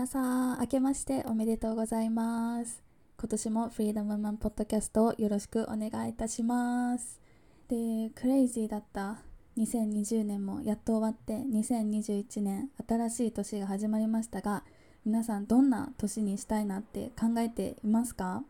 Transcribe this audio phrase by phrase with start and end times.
[0.00, 2.82] 皆さん、明けましておめでとうございます。
[3.18, 7.20] 今年もフリーダムマンポッドキャストをよろしくお願いいたします。
[7.68, 9.18] で、クレイジーだった
[9.58, 14.64] 2020年もやっと終わって2021年新しい年が始まりましたが、
[15.04, 18.42] 皆さんどんな年にしたいなって考えていますか？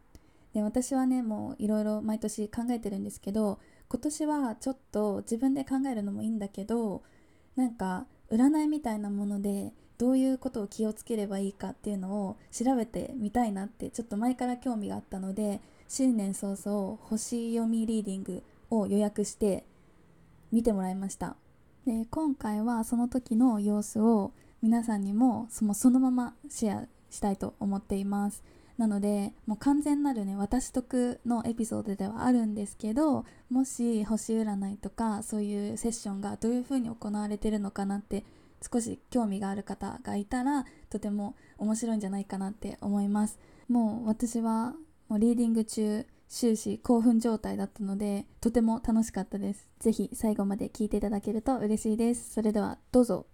[0.55, 3.59] で私はねもういろいろ毎年考えてるんですけど
[3.89, 7.03] 今年はちょっと自分で考えるのもいいんだけど
[7.57, 19.67] なんか占いみたいなものでどういうことを気をつければいいかっていうのを調べてみたいなってちょっと前から興味があったので新年早々星読みリーディングを予約して
[20.53, 21.37] 見てもらいました。
[21.87, 24.33] で今回はその時の様子を
[24.63, 28.43] 皆さんにもそのそのままシェアしたいと思っています。
[28.79, 38.25] なのでもう完全なるね私得のエピソードではあるんですけどもし星占いとかそういうセッションがどういう風に行われてるのかなって
[38.61, 43.39] 少し興味がある方がいたらとても面白いんじゃないかなって思います
[43.69, 44.75] もう私は
[45.09, 53.27] もうリーディング中終始興奮状態だったのでとても楽しかったですぜひ最後まで聞いていただけると嬉しいですそれではどうぞ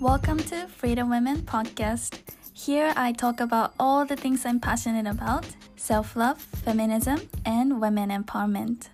[0.00, 2.20] Welcome to Freedom Women Podcast.
[2.54, 8.10] Here I talk about all the things I'm passionate about self love, feminism, and women
[8.10, 8.88] empowerment.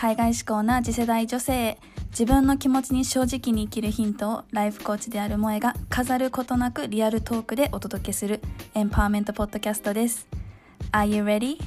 [0.00, 1.78] 海外志向な次世代女性へ
[2.10, 8.40] 自分の気持ちに正直に生きるヒントをライフコーチである萌えが飾ることなくリアルトークでお届けする
[8.76, 10.28] エンパワーメントポッドキャストです。
[10.92, 11.58] Are you ready?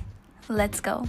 [0.48, 1.06] Let's go!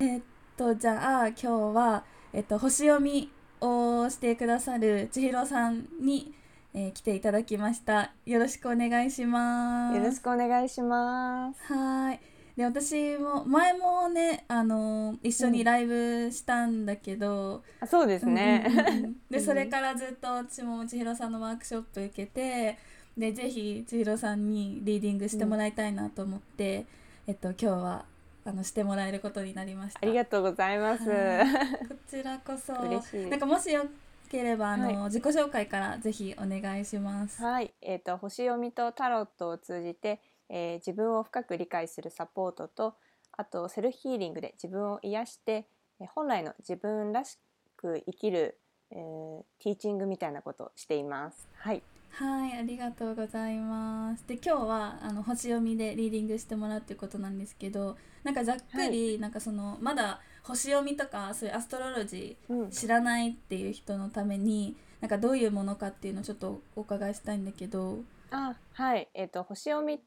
[0.00, 0.20] えっ
[0.56, 6.34] と、じゃあ今日は、えっと、星読みをしてくださる千尋さんに、
[6.74, 8.10] えー来ていただきました。
[8.26, 9.96] よろしくお願いします。
[9.96, 11.72] よろしくお願いします。
[11.72, 12.33] はい。
[12.56, 18.64] で私も前もねあの一緒にライブしたんだけど、あそうですね。
[18.68, 19.44] うんうん でうん。
[19.44, 22.78] それからずっと私も千尋さんのワークショップ受けて
[23.16, 26.86] でぜひ千尋さんにリーディングしてもらいたいなと思って、
[27.26, 28.04] えっと今日は
[28.44, 30.00] あのしてもらえることになりました。
[30.02, 31.08] ありがとうございます。
[31.10, 31.88] はい。
[31.88, 32.74] こちらこそ。
[32.74, 33.16] 嬉しい。
[33.16, 33.84] ですなんかもしよ
[34.30, 37.42] ければあの、は自己紹介からぜひお願いします。
[37.42, 40.20] はい、えっ、と星読みとタロットを通じて、
[40.56, 42.94] えー自分を深く理解するサポートと、
[43.32, 45.66] あとセルフヒーリングで自分を癒して、
[46.00, 47.38] えー本来の自分らし
[47.76, 48.56] く生きる、
[48.92, 51.48] えーティーチングみたいなことをしています。
[51.54, 54.24] はい、はい、ありがとうございます。
[54.28, 62.62] で、今日はあの星読みでリーディングしてもらうっていうことなんですけど、なんかざっくり、なんかそのまだ星読みとかそういうアストロロジうん。
[62.66, 67.98] ー知らないっていう人のために、なんかどういうものかっていうのをちょっとお伺いしたいんだけど、
[68.30, 70.00] あはい、えっ、と星読み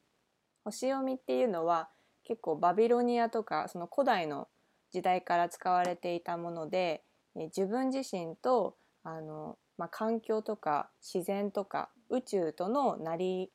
[0.72, 1.90] 星読みっていうのは
[2.24, 4.48] 結構バビロニアとかその古代の
[4.92, 7.04] 時代から使われていたもので、
[7.36, 13.52] えー自分自身とあの、まあ、環境とか自然とか宇宙とのなり、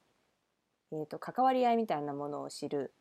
[0.92, 2.94] えー、と関わり合いみたいなものを知る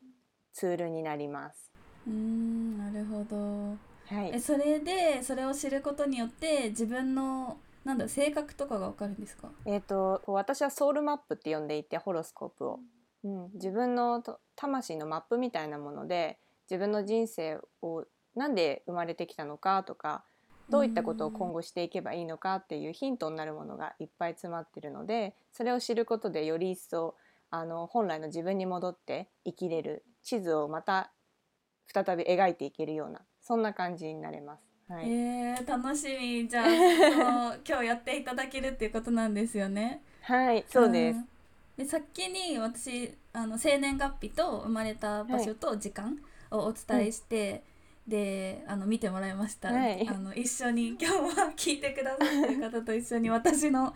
[0.53, 1.71] ツールになります。
[2.07, 3.77] うーん、なるほど。
[4.07, 9.49] はいえ、、それでそれを知ることによって自分のなんだ性格とかがわかるんですか？
[9.65, 12.81] えー、と私はソウルマップって呼んでいてホロスコープを、うん、
[13.23, 16.39] 自分のと魂のマップみたいなもので
[16.69, 18.05] 自分の人生を
[18.35, 20.23] なんで生まれてきたのかとか
[20.69, 27.15] どういったことを今後していけばいいのかっていうヒントになるものがいっぱい詰まってるのでそれを知ることでより一層
[27.49, 31.11] あの本来の自分に戻って生きれる地図をまた
[31.93, 34.63] 再び描いていけるようなそんな感じになれます。
[34.87, 40.03] はい、えー、楽しみじゃあ 今日やっていただけるっていうことなんですよね。
[40.21, 41.30] はい、そうです。
[41.81, 46.17] んで先に私あの生年月日と生まれた場所と時間
[46.49, 47.63] をお伝えして、
[48.07, 53.93] であの見てもらいました、はいあの一緒に今日は聞いてくださってる方と一緒に私の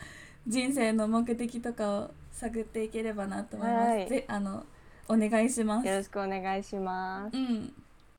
[0.48, 3.90] 人生の目的とかを探っていければなと思います。
[3.90, 4.66] はいぜあの
[5.08, 5.88] お願いします。
[5.88, 7.38] よろしくお願いします。
[7.38, 7.74] うん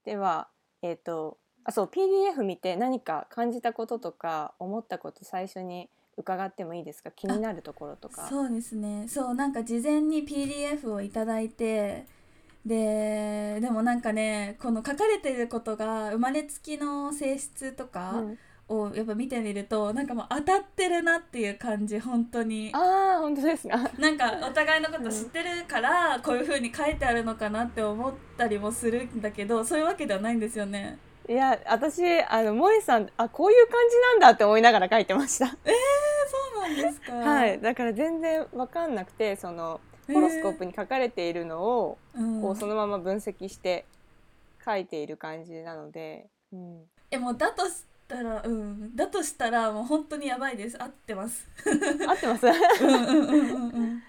[0.05, 0.47] では、
[0.83, 7.11] えっ、と、あ、そう、PDF 見て何か感じたこととか思ったこと最初に伺ってもいいですか？
[7.11, 8.27] 気になるところとか。
[8.29, 12.07] そうですねそうなんか事前に PDF をいただいて
[12.65, 23.77] ででもなんかねこの書かれてることが生まれつきの性質とかうんをやっぱ見てみると、なんかもう当たってるなっていう感じ本当にああ、本当ですか？
[23.97, 30.99] なんかお互いのこと知ってるからこういう風に書いてあるのかなって思ったりもするんだけどそういうわけではないんですよね。
[31.29, 35.47] いや、私、あの、萌えさん、あ、こういう感じなんだって思いながら書いてました。
[35.49, 37.13] そうなんですか。
[37.19, 39.81] はい、だから全然わかんなくて、その。
[40.13, 42.41] ホロスコープに書かれているのを、うん。
[42.41, 43.85] こうそのまま分析して
[44.65, 48.95] 書いている感じなので、うん、えもうだとしたらうん。
[48.95, 50.81] だとしたらもう本当にやばいです。
[50.81, 51.49] 合ってます。
[52.07, 52.47] 合ってます？
[52.83, 54.03] うんうんうんうんうん。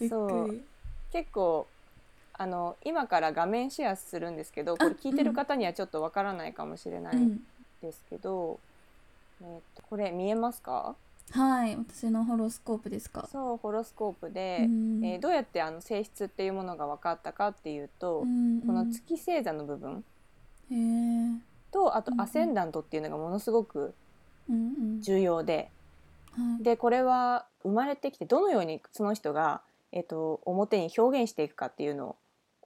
[0.00, 0.64] びっそうくり。
[1.12, 1.66] 結構
[2.40, 7.40] あの今から画面シェアするんですけどこれ聞いてる方にはちょっとわからないかもしれないん。
[7.82, 8.60] ですけど、
[9.42, 10.94] えーとこれ見えますか？
[11.30, 13.28] はい私のホロスコープですか？
[13.30, 15.04] そうホロスコープで、うん。
[15.04, 20.04] えーどうやってあの性質っていうものが分かったかっていうと、うんこの月星座の部分
[21.72, 22.24] とあとうんうん。
[22.24, 23.94] アセンダントっていうのがものすごく
[24.48, 25.70] うん重要で、
[26.32, 26.62] はい。
[26.62, 29.60] でこれは生まれてきてどのようにその人が、
[29.92, 32.16] えっと表に表現していくかっていうのを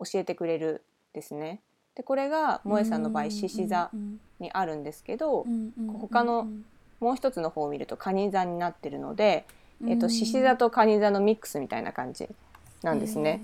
[0.05, 0.83] 教えてくれる
[1.13, 1.61] ですね。
[1.95, 6.49] でこれが萌えさんの場合獅子座うんにあるんですけど、うんうんうん他の
[7.01, 9.45] もう一つの方を見ると蟹座になってるので、
[9.83, 12.29] うんえっと獅子座と蟹座のミックスみたいな感じ
[12.83, 13.43] なんですね。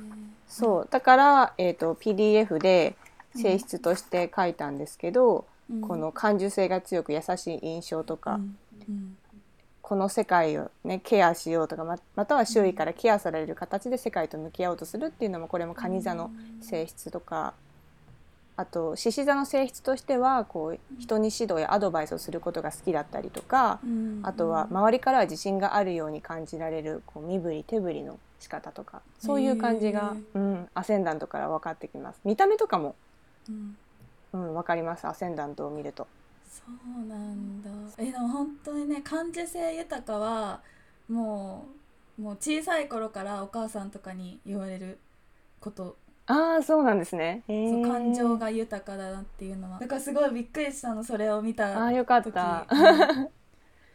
[0.49, 2.95] そうだから、えっと PDF で
[3.37, 8.57] 性質として書いたんですけど、うんこの感受性が強く優しい印象とか、うん
[8.89, 9.17] うん
[9.89, 16.31] この世界を、ね、ケアしようとかままたは周囲からケアされる形で世界と向き合おうとするっていうのもこれも蟹座の
[16.61, 17.55] 性質とか
[18.59, 24.21] あと獅子座の性質としてはこう人に指導やアドバイスをすることが好きだったりとかうん。
[24.25, 32.21] あとは周りからは自信があるように感じられるこう身振り手振りの仕方とかそういう感じが、うん、アセンダントから分かってきます。
[32.27, 32.95] 見た目とかも、
[33.49, 33.77] うん。
[34.35, 36.07] うん、分かりますアセンダントを見ると。
[36.67, 36.73] そ
[37.03, 37.71] うなんだ。
[37.99, 40.61] えでも本当にね感受性豊かは
[41.09, 41.67] も
[42.19, 44.99] うもう小さい頃からお母さんとかに言われる
[45.61, 45.97] こと。
[46.27, 47.43] ああそうなんですね。
[47.47, 49.79] そう感情が豊かだなっていうのは。
[49.79, 52.67] だからすごいびっくりしたのそれを見たああよかっ時た。
[52.71, 52.75] う
[53.25, 53.29] ん。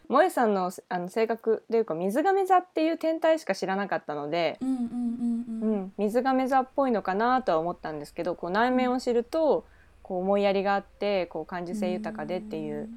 [0.08, 9.64] 萌えさんのあの性格っていうか水亀座っていう天体しか知らなかったので、うんうんうんううんん、水亀座っぽいのかなとは思ったんですけどこう内面を知ると
[10.04, 12.90] こう思いやりがあってこう感受性豊かでっていう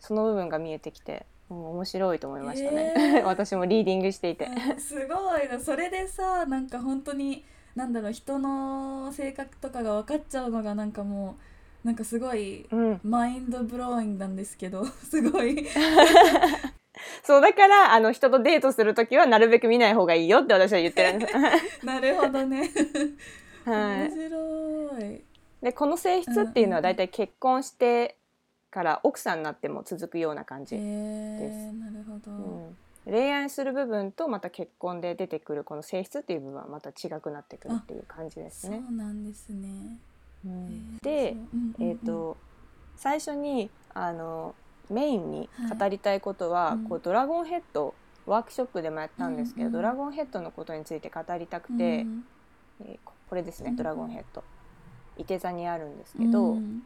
[0.00, 3.22] その部分が見えてきて、うん、面白いと思いましたね、えー。
[3.28, 4.46] 私もリーディングしていて。
[4.46, 5.60] うんすごいな。
[5.60, 7.44] それでさなんか本当に
[7.74, 11.36] なんだろう人の性格とかが分かっちゃうのがなんかも
[11.84, 15.66] うなんかすごいうん、マインドブローイングなんですけど すごい。
[17.22, 21.84] そうだからあの人とデートする時はなるべく見ない方がいいよって私は言ってるんです。
[21.84, 22.70] なるほどね。
[23.66, 24.08] はい。
[24.08, 25.25] 面白い
[25.62, 28.16] でこの性質っていうのはだいたい結婚して
[28.70, 38.82] から奥さんになっても続くような感じ、えー、なるほど、うん、恋愛する部分とまた結婚で出てくるこの性質っていう部分はまた違くなってくるっていう感じですそうね。
[38.90, 39.98] なんですね、
[40.44, 40.98] うん。
[41.02, 41.38] えーで、そう。
[41.54, 41.90] うんうんうん。
[41.90, 42.36] えー、と
[42.96, 44.54] 最初にあの
[44.90, 45.48] メインに
[45.78, 46.84] 語りたいことは、はいうん。
[46.88, 47.94] こうドラゴンヘッド
[48.26, 52.24] ワークショップでもやったんですけど、うんうんドラゴンヘッドのことについて語りたくて、うん
[52.80, 53.76] えーここれですね、うん。
[53.76, 54.44] ドラゴンヘッド。
[55.18, 56.82] いて座にあるんですけど、うん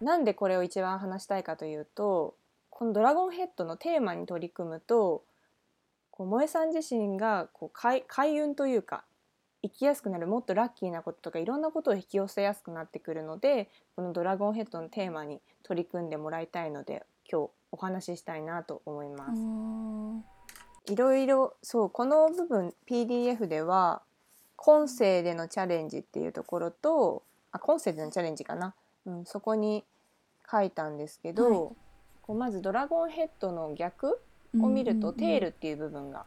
[0.00, 2.34] なんでこれを一番話したいかというと
[2.70, 5.24] この「ドラゴンヘッド」のテーマに取り組むと
[6.10, 9.04] こう萌えさん自身がこう開開運というか
[9.62, 19.34] 生きやすくなるもっとラッキーなこととかいろんなことを引き寄せやすくなってくるのでこの「ドラゴンヘッド」のテーマに取り組んでもらいたいので今日お話ししたいなと思いま
[20.86, 20.92] す。
[20.92, 24.02] いろいろそうこの部分 PDF では
[24.56, 28.74] 今世でのチャレンジっていうところとあ今世でのチャレンジかな、
[29.06, 29.84] うん、そこに
[30.50, 31.74] 書いたんですけど、はい。
[32.22, 34.20] こうまずドラゴンヘッドの逆
[34.60, 36.24] を見ると、テールっていう部分が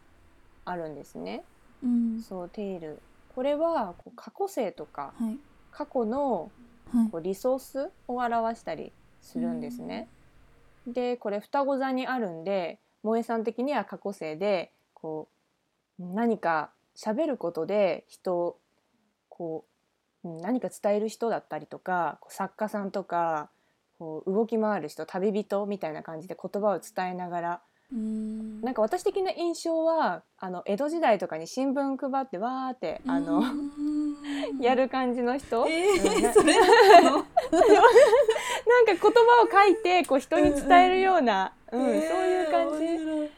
[0.65, 1.43] あるんですね。
[1.83, 2.21] うん。
[2.21, 3.00] そうテール。
[3.36, 5.38] これはこう過去世とかはい。
[5.71, 6.51] 過去の
[6.93, 7.09] はい。
[7.09, 10.07] こうリソースを表したりするんですね。
[10.88, 15.29] でこれ双子座にあるんで萌えさん的には過去世でこ
[16.00, 18.57] う何か喋ることで人を
[19.29, 19.73] こううん
[20.24, 23.50] 何か伝える人だったりとか作家さんとか
[24.00, 27.62] こう動き回る人旅人みたいな感じで言葉を伝えながら
[27.92, 28.62] うん。
[28.62, 33.42] なんか私的な印象はあの江戸時代とかに新聞配ってわーってあの、う
[34.58, 37.12] んやる感じの人、なー、 それなの？
[37.12, 37.25] なんか
[38.88, 39.10] 言葉
[39.44, 42.80] を書いてこう人に伝えるような、うんそういう感
[43.27, 43.32] じ、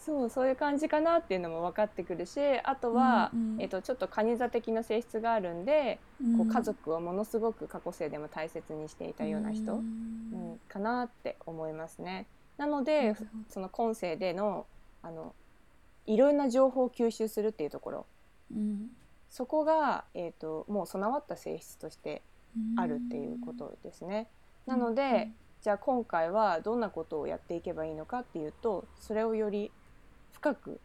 [0.00, 3.62] そうそういう感じかなっていうのも分かってくるしあとは、うんうん。
[3.62, 5.98] えっと、ちょっと蟹座的な性質があるんで、
[6.36, 12.26] こううん家族をものすごく過去世でも大切にしていたような人、ううんんかなって思いますね。
[12.56, 13.14] なのなで
[13.48, 14.66] その今世での
[15.02, 15.34] あの
[16.06, 18.06] いろんな情報を吸収するっていうところ。
[18.54, 18.90] うん。
[19.28, 22.22] そこが、えー、ともう備わった性質として
[22.76, 24.28] あるっていうことですね。
[24.66, 25.30] なので、
[25.62, 29.70] じゃあ今回はどんなことをやっていけばいいのかっていうとそれをより
[30.32, 30.80] 深く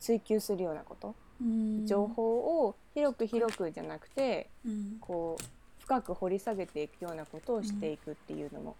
[0.00, 1.86] 追求するようなこと、うん。
[1.86, 4.96] 情報を広く広くじゃなくてうん。
[5.00, 5.44] こう
[5.80, 8.76] 深く掘り下げていくようなことをしていくっていうのも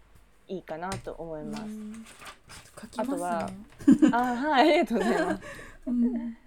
[0.49, 1.63] いいかなと思います。
[1.63, 1.93] うん。
[1.93, 2.05] ちょっ
[2.75, 4.09] と書きますね。
[4.11, 5.43] あ あはいありがとうございます。
[5.87, 6.37] うん。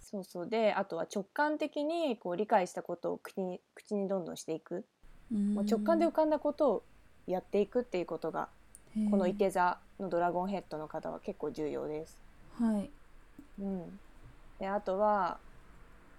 [0.00, 0.48] そうそう。
[0.48, 4.84] であとは直感的にこう理解したことを口に口にどんどんしていく、
[5.30, 6.82] もう直感で浮かんだことを
[7.26, 8.50] やっていくっていうことが
[9.10, 12.18] このいて座のドラゴンヘッドの方は結構重要です。
[12.58, 12.90] はい。
[13.60, 14.00] うん、
[14.58, 15.38] であとは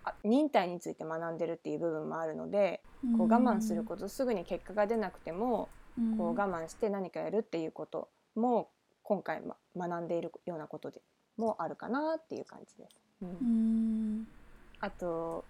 [0.04, 2.82] あ忍耐について学んでるっていう部分もあるので
[3.18, 8.70] こう我慢することすぐに結果が出なくてもとこう我慢して何かやるっていうことも
[9.04, 9.56] 今回ま
[9.88, 11.02] 学んでいるようなことで
[11.38, 12.96] もあるかなっていう感じです。
[13.22, 13.30] うん。
[13.30, 13.34] う
[14.22, 14.28] ん。
[14.80, 15.46] あと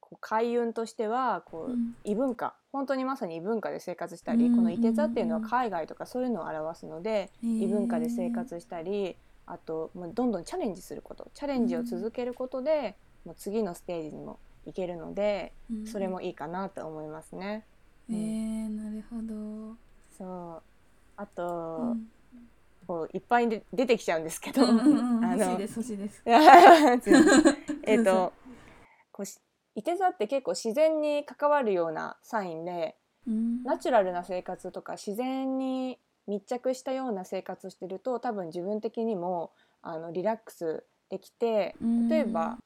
[0.00, 1.94] こう開運としてはこう、うん。
[2.04, 15.86] 異文化本当にまさに異文化で生活したり、うんこのいて座っていうのは海外とかそういうのを表すので、異文化で生活したりあともうどんどんチャレンジすることチャレンジを続けることで、もう次のステージにも行けるので、うん。
[15.86, 17.64] それもいいかなと思いますね。
[18.10, 19.76] えー、なるほど。
[20.16, 20.62] そう。
[21.16, 22.08] あと、うん。
[22.86, 26.22] こういっぱいで出てきちゃうんですけど、うんうんうん あの欲しいです欲しいです。
[27.82, 28.32] えっと
[29.10, 29.40] こうし
[29.74, 33.62] いて座って結構自然に関わるようなサインでうん。
[33.64, 39.52] ナチュラルな生活とか自然に密着したような生活をしてると多分自分的にも
[39.82, 41.76] あのリラックスできて
[42.10, 42.58] 例えば、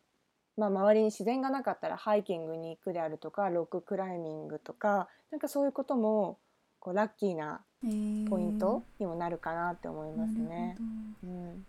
[0.57, 6.38] まあ、周りに自然がなかったらハイキングに行くであるとかロッククライミングとかなんかそういうことも
[6.79, 7.61] こうラッキーな
[8.29, 10.76] ポイントにもなるかなって思いますね。
[11.23, 11.67] うん、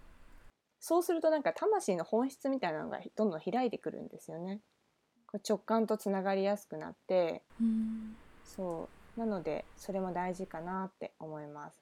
[0.80, 4.62] そうするとなんか魂の本質みたいなのがどんどん開いてくるんですよね。
[5.28, 7.44] こう直感とつながりやすくなって。
[7.60, 8.16] うん。
[8.44, 11.76] そうなのでそれも大事かなって思います。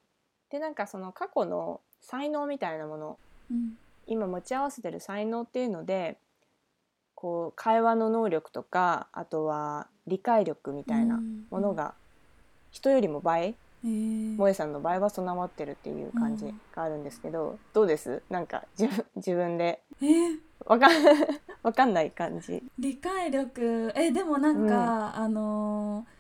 [0.50, 3.18] でなんかその過去の才能みたいなもの
[3.52, 3.78] うん。
[4.08, 6.18] 今持ち合わせてる才能っていうので
[7.14, 11.20] こう会話の能力とかあとは理解力みたいな
[11.52, 11.94] ものが
[12.72, 14.34] 人よりも倍えー。
[14.34, 18.22] 萌えさんの場合は備わってるっていう感じがあるんですけど、どうです？
[18.30, 19.82] なんか自分自分で。
[20.02, 20.06] え？
[20.06, 20.92] ーわかん
[21.64, 22.62] わかんない感じ。
[22.78, 23.92] 理解力。
[23.96, 26.19] えでもなんか、あのー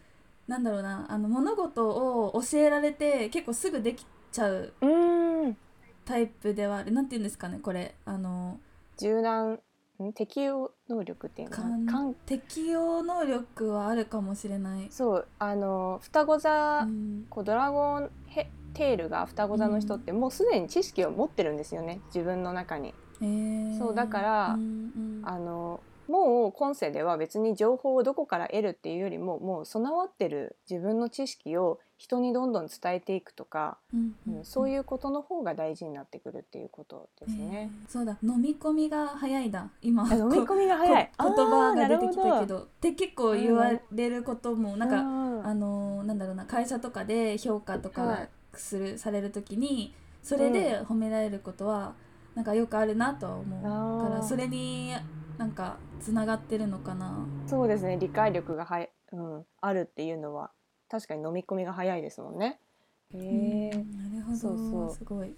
[0.49, 5.57] なんだろうなあの物事を教えられて結構すぐできちゃううーん。
[6.05, 6.91] タイプではある。
[6.91, 7.93] なんて言うんですかねこれ。
[8.03, 8.59] あの
[8.97, 9.59] 柔軟
[10.03, 14.87] ん適応能力っていうのか適応能力はあるかもしれない。
[14.89, 17.25] そうあの双子座、うん。
[17.29, 22.95] こうドラゴンヘテールが双子座の人ってもうすでに知識を持ってるんですよね自分の中に。
[23.21, 23.77] えー。
[23.77, 25.21] そうだからうんうん。
[25.23, 37.69] あのもう今世では別に情報をどこから得るっていうよりももう備わってる自分の知識を人にどんどん伝えていくとか、うんうんそういううことの方が大事になってくるっていうことですね。
[37.71, 41.11] えーそうだ飲み込みが早いだ今あ飲み込みが早い。
[41.17, 51.93] こ言葉が出てきたけどって結構言われることもなんか、うんあのーなんだろうな会社とかで評価とかはいする、される時にそれで褒められることは
[52.33, 54.93] なんかよくあるなとは思うからそれに
[55.39, 57.25] なんかつながってるのかな？
[57.47, 60.51] そうですね理解力がはや、うん、あるっていうのは
[60.91, 62.59] 確かに飲み込みが早いですもんね。
[63.13, 65.33] へえうんなるほどそうそうすごい。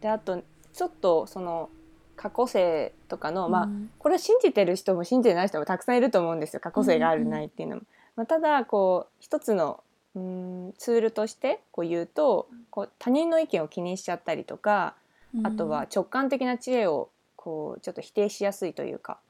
[0.00, 0.42] であと
[0.72, 1.70] ちょっとその
[2.16, 7.82] 過去性とかの、まあうんこれは信じてる人も信じてない人もたくさんいると思うんですよ過去性があるうんうんないっていうのも。
[8.16, 9.84] まあ、ただこう一つの
[10.16, 14.96] うんツールとしてこう言うとこう他人の意見を気にしちゃったりとか
[15.44, 19.27] あとは直感的な知恵をこうちょっと否定しやすいというか、うん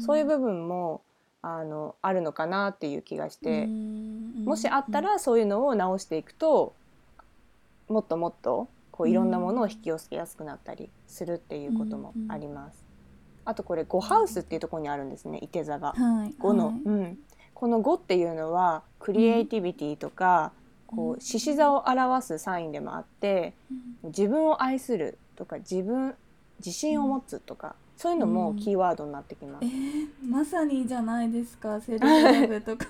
[0.00, 1.02] そういう部分も
[1.42, 6.74] あのあるのかなっていう気がして、うんもしあったらそういうのを直していくと
[7.88, 12.84] もっともっとこういろんなものを引き寄せやすくなったりするっていうこともあります。
[13.44, 15.92] あとこれ5ハウスっていうところにあるんですね、いて座が。
[15.92, 16.34] はい。
[16.38, 16.80] 5の、はい。
[16.84, 17.18] うん、
[17.54, 20.52] この5っていうのはクリエイティビティとか、
[20.86, 23.54] こう獅子座を表すサインでもあって
[24.04, 26.14] 自分を愛するとか自分
[26.58, 29.66] 自信を持つとか、そういうのもキーワードになってきます。
[29.66, 32.86] えー、まさにじゃないですか セルフラブとか。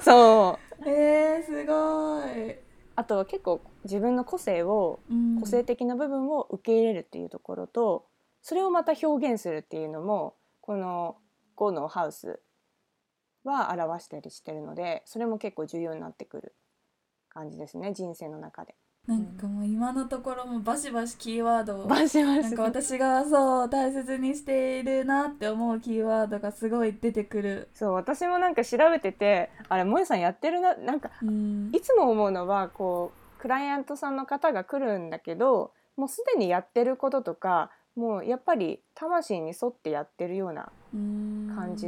[0.00, 0.88] そう。
[0.88, 2.56] えー、すごい、
[2.96, 5.40] あとは結構自分の個性をうん。
[5.40, 8.06] 個性的な部分を受け入れるっていうところと、
[8.40, 11.16] それをまた表現するっていうのもこの
[11.56, 12.40] 5のハウス
[13.42, 16.54] は表したりしてるのでそれも結構重要になってくる
[17.28, 18.76] 感じですね人生の中で。
[19.06, 27.68] なんかもう今のところもバシバシキーワードをバシバシなんか私がそう大切にしているなって思うキーワードがすごい出てくる。
[27.72, 31.70] そう私もなんか調べててあれ萌さんやってるななんかうん。
[31.72, 41.86] いつも思うのはこうクライアントさんの方が来るんだけどもうすでにやってることとかもうやっぱり魂に沿ってやってるような感じ、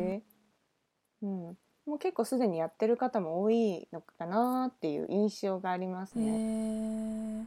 [1.23, 1.59] うん
[1.89, 6.29] もう結構すでにやってる方も多いのかなっていう印象がありますへね。
[7.43, 7.45] ー。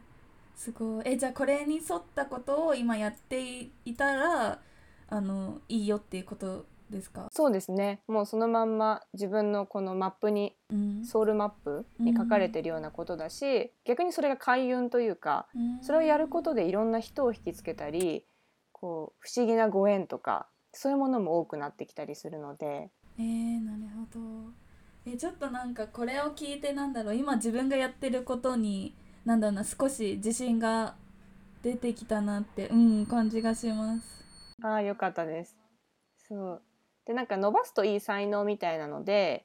[0.56, 1.04] すごい。
[1.06, 4.58] えじゃあこれに沿ったことを今やっていたら
[5.08, 8.02] あのいいよっていうことですか、そうですね。
[8.08, 11.04] もうそのまんま自分のこのマップにうん。
[11.04, 15.46] ソウルマップに書かれてるようなことだし、逆にそれが開運というか
[15.82, 18.24] それをやることでいろんな人を引きつけたり
[18.72, 22.90] こう不思議なご縁とかそういうものも多くなってきたりするので。
[23.18, 24.52] えー、なるほど。
[25.04, 27.14] えちょっとなんかこれを聞いてなんだろう。
[27.14, 30.94] 今自分がやってることになんだろうな少し自信が
[31.62, 34.24] 出てきたなってうん感じがします。
[34.62, 35.56] ああよかったです。
[36.28, 36.62] そう。
[37.04, 39.44] でなんか伸ばすといい才能みたいなので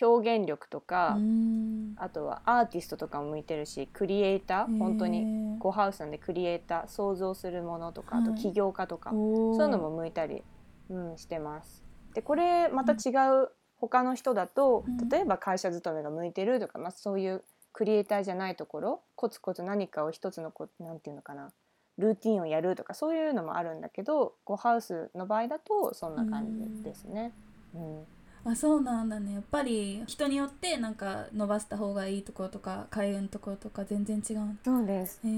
[0.00, 1.94] 表現力とか、うん。
[1.96, 10.42] あとはアーティストとかも向いてるしクリエイター本当ににゴハウスなんでクリエイター想像するものとかあとはい起業家とか、そそういうのも向いたり、
[10.90, 11.82] うん、してます。
[12.14, 15.08] でこれまた違う他の人だと、うん。
[15.08, 17.42] 例えば会社勤めが向いてるとか、まあ、そういう
[17.72, 21.52] クリエイターじゃないところコツコツ何かを一つのこなんていうのかな
[21.96, 27.32] ルーティンをやるとかそういうのもあるんだけどゴハウスの場合だとそんな感じですね。
[27.74, 28.06] うん
[28.44, 29.34] あそうなんだね。
[29.34, 35.20] やっぱり人によってなんか伸ばした方がいいところとか開運のところとか全然違うそうです。
[35.24, 35.32] へえ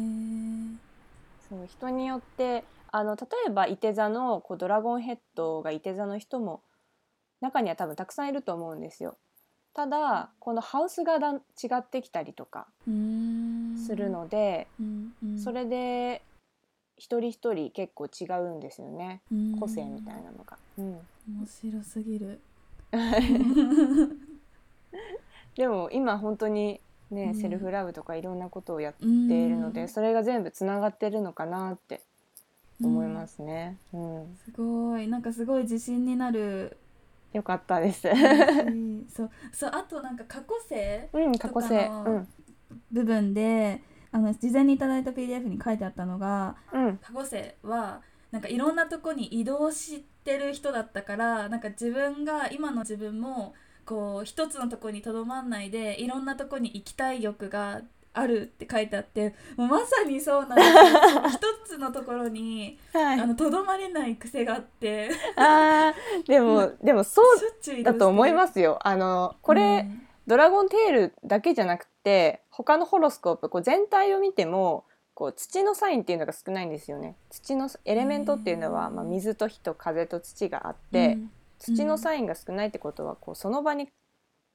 [1.48, 6.62] そう人によってあの例えばいて座のこうドラゴンヘッドがいて座の人も
[7.40, 9.16] 中には多分たくさんいると思うんですよ。
[9.72, 11.40] ただこのハウスがだん違
[11.76, 13.76] ってきたりとかうん。
[13.86, 15.38] するので、うんうん。
[15.38, 16.22] それで
[16.96, 19.22] 一人一人結構違うんですよね。
[19.32, 19.58] うん。
[19.58, 20.58] 個性みたいなのが。
[20.76, 22.40] うん、面白すぎる
[25.56, 26.80] でも今本当に
[27.10, 27.40] ね、うん。
[27.40, 32.00] セルフラブとかいろんなことをやってているので、それが全部つながってるのかなって
[32.82, 33.78] 思いますね。
[33.92, 34.38] うん。
[34.44, 35.08] すごい。
[35.08, 36.76] なんかすごい自信になる。
[37.32, 38.02] よかったです。
[38.02, 38.08] し
[39.14, 39.30] そう。
[39.52, 41.86] そうあとなんか過去性うん、過去性。
[41.86, 42.28] うん、
[42.90, 43.82] 部分で
[44.12, 61.28] あの事前にいただいた PDF に書いてあったのがうん、過去性はなんかいろんなとこに移動してる人だったからなんか自分が今の自分もこう一つのとこにとどまんないでいろんなとこに行きたい欲があるって書いてあってもうまさにそうなんですよ。
[61.30, 63.20] 一つのところにはい。
[63.20, 65.10] あのとどまれない癖があって。
[65.36, 68.78] あーでも、でもそうだと思いますよ。
[68.82, 70.06] あのこれ、うん。
[70.26, 74.84] ドラゴンテールだけじゃなくて他のホロスコープこう全体を見ても
[75.20, 77.14] こう土のサインっていうのが少ないんですよね。
[77.28, 81.30] 土のエレメントっていうのは、まあ、水と火と風と土があって、うん。
[81.58, 83.90] 土のサインが少ないってことはこうその場に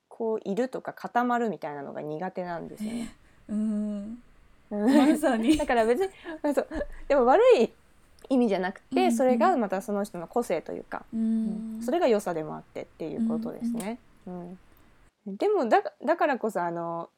[0.08, 3.16] こういるとか固まるみたいなのが苦手なんですよね。
[3.48, 4.24] うん。
[4.72, 4.98] うん。
[4.98, 5.06] ま
[5.56, 6.10] だから別に
[6.56, 6.68] そう
[7.08, 7.72] でも悪い
[8.30, 9.06] 意味じゃなくて、うん。
[9.06, 11.78] うんそれがまたその人の個性というか、ううん。
[11.78, 14.00] んそれが良さでもあってっていうことですね。
[14.26, 14.58] うん。
[15.28, 17.12] でもだだからこそあの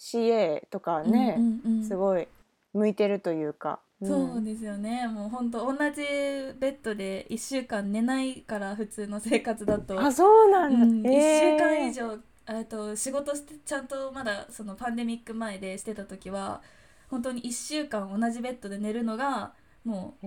[0.00, 1.84] CA とかね、うんうんうん。
[1.84, 2.26] すごい
[2.72, 4.32] 向いてるというか、うん。
[4.36, 5.06] そうですよね。
[5.08, 11.22] もう本当同じベッドで1週間寝ないから普通の生活だと、あそうなうんん、だ、1えー。
[11.22, 16.62] 週間以上えっと仕事してちゃんとまだそのパンデミック前でしてた時は
[17.10, 19.54] 本当に1週間同じベッドで寝るのが
[19.84, 20.26] もえ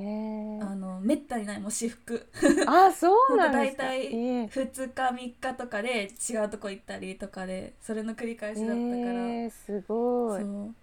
[0.62, 0.72] う、ー。
[0.72, 2.28] あのめったにないもう私服。
[2.66, 3.84] あそうなんですか。
[3.88, 4.52] ほんと大体えー。
[4.52, 10.46] 2日3日とかで違うとこ行ったりとかでそれの繰り返しだったから、えーすごい。
[10.46, 10.76] そう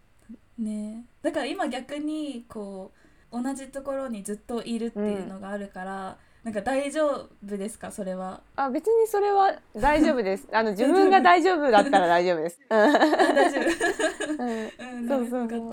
[0.59, 1.05] ね。
[1.23, 2.93] だから今逆にこ
[3.33, 7.91] う同じところにずっといるっていうのがあるから、なんか大丈夫ですか？
[7.93, 8.43] それは。
[8.57, 10.49] あ別にそれは大丈夫です。
[10.53, 12.59] あの自分が大丈夫だったら大丈夫です。
[12.69, 13.67] 大丈うん。
[13.67, 15.73] 夫 うんそうそうそう。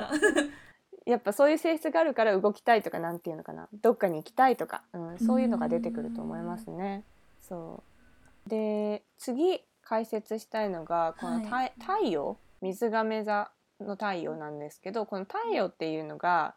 [1.05, 3.69] やっぱそういう性質があるから動きたいとかなんていうのかな。
[3.73, 7.03] どっかに行きたいとか、うん、そういうのが出てくると思いますね。
[7.41, 7.83] そ
[8.47, 8.49] う。
[8.49, 11.73] で次解説したいのがこの太,、はい。
[11.79, 12.37] 太陽？
[12.61, 13.51] 水亀座
[13.83, 16.55] の太陽なんですけどこの太陽っていうのが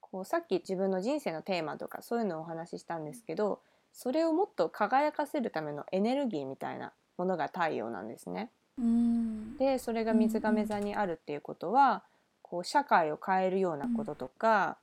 [0.00, 3.60] こうさっき自分の人生のテーマとかそういうのをお話ししたんですけど
[3.92, 8.50] それをもっと輝かせるためのエネルギーみたいなものが太陽なんですね。
[8.78, 12.04] うんでそれが水亀座にあるっていうことは、
[12.42, 14.76] こう社会を変えるようなこととか、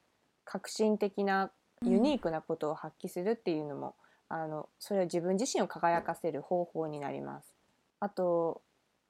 [0.46, 1.52] 革新的な
[1.84, 3.96] ユニークなことを発揮するっていうのも、
[4.30, 7.54] あのそれは自分自身を輝かせる方法になります。
[8.00, 8.62] あと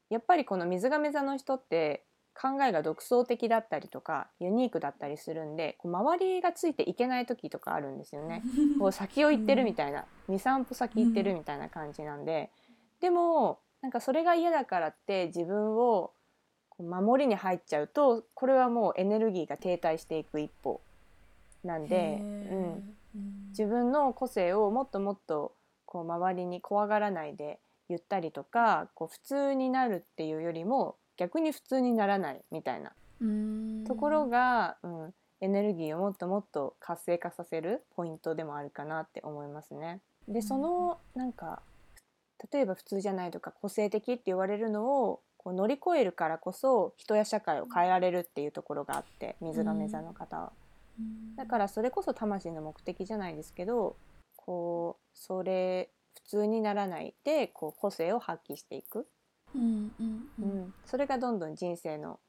[0.10, 8.44] やっぱりこの水亀座の人って考えが独創的だったりとかユニークだったりするんでこう周りがついていけない時とかあるんですよね。
[8.80, 12.52] こう先を行ってるみたいな、23歩先行ってるみたいな感じなんで、
[13.00, 16.12] でもなんかそれが嫌だからって自分を
[16.80, 20.82] 守りに入っちゃうとこれはもうエネルギーが停滞していく一歩
[21.64, 22.96] なんで、へうん、
[23.50, 25.54] 自分の個性をもっともっと
[25.86, 32.92] こう周りに怖がらないでゆったりとかこう普通になるっていうよりも逆に普通にならないみたいな。
[33.22, 33.84] うん。
[33.86, 40.00] ところが、うん、エネルギーをもっともっと活性化させるポイントでもあるかなって思いますね。
[40.28, 41.62] でそのなんか
[42.52, 50.52] 例えば普通じゃないとか個性的って言われるのをこう乗り越えるからこそ人や社会を変えられるっていうところがあって水亀座の方は。
[51.36, 53.98] だからそれこそ魂の目的じゃないですけど
[54.38, 59.08] こうそれ普通にならないでこう個性を発揮していく、
[59.56, 60.60] うんうんううん。
[60.68, 62.20] ん、それがどんどん人生の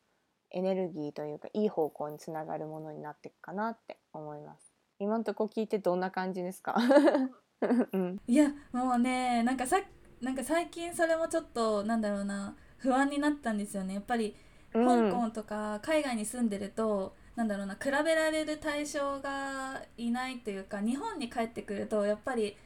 [0.51, 4.73] エネルギーというかいい方向につながるものになっていくかなって思います。
[4.99, 6.77] 今のとこ聞いてどんな感じですか、
[7.93, 9.79] うん、いやもうねなんかさ
[10.21, 13.95] なんか最近それもちょっとなんだろうな不安になったんですよね。
[13.95, 14.37] やっぱり
[14.75, 15.11] うん。
[15.11, 22.57] 香港とか海外に住んでると、なんだろうな比べられる対象がいないというか日本に帰ってくるとやっぱり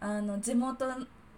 [0.00, 0.86] あの地元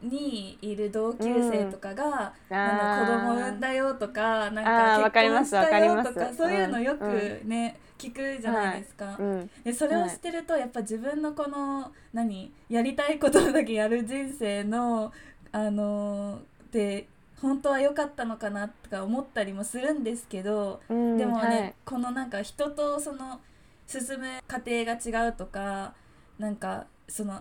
[0.02, 6.98] にいる同級生とかが、なんだ子供産んだよとかなんか結婚したよとわかそういうのようん。
[6.98, 9.16] くね、聞くじゃないですか。
[9.18, 9.50] うん。
[9.64, 15.12] でそれをしてるとやっぱ自分のこの何やりたいことだけやる人生の
[15.52, 17.09] あので
[17.40, 21.74] 本当は良かったのかなとか思ったりもするんですけど、うんでもね、はい。
[21.85, 23.40] このなんか人とその
[23.87, 25.94] 進む過程が違うとか
[26.38, 27.40] なんかその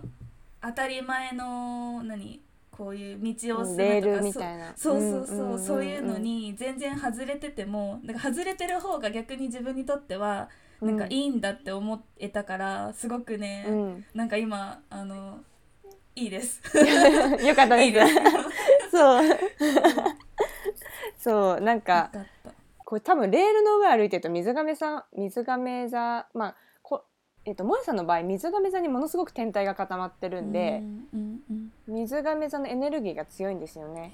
[0.61, 2.41] 当たり前の何
[2.77, 10.49] こういう道を進むとかそみたいなそうそうそう,、んんんんそういうのに全然外れててもなんか外れてる方が逆に自分にとっては
[10.81, 15.39] なんかいいんだって思えたからすごくね、うんなんか今あの
[16.15, 16.61] いいです。
[17.45, 18.15] よかったです。
[18.91, 19.37] そう。
[21.17, 22.11] そうなんよか
[22.77, 26.57] これ多分レールの上歩いてると水亀さん水亀座まあこ
[27.45, 34.11] えっと萌さんの場合水亀座にものすごく天体が固まってるんで、うんうんうん水亀座のエネルギーが強いんですよね。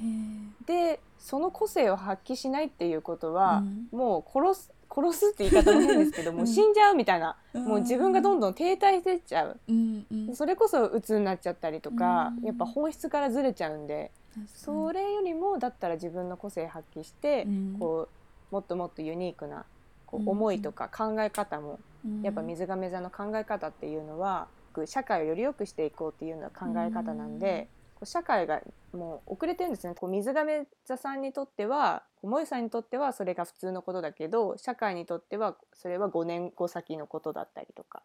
[0.65, 3.97] でその個性を発揮しないっていうことは、うん。
[3.97, 7.65] もう殺す殺すって言い方も変ですけど、 もう死んじゃうみたいな、うん。
[7.65, 9.59] もう自分がどんどん停滞してっちゃう。
[9.69, 12.45] うんうんそれこそ鬱になっちゃったりとか、うん。
[12.45, 14.11] やっぱ本質からずれちゃうんで、
[14.47, 17.77] それよりもだったら自分の個性発揮して、うん。
[17.79, 18.09] こ
[18.51, 19.65] うもっともっとユニークな
[20.11, 24.47] こう思いとか考え方も、うんやっぱ水亀座の考え方っていうのは
[24.85, 29.93] 社会をより良くしていこうっていうような考え方なんで、こう社会がもう遅れてるんですね。
[29.93, 38.01] こう水亀座さんにとっては萌さんにとってはそれが普通のことだけど社会にとってはそれは5年後先のことだったりとか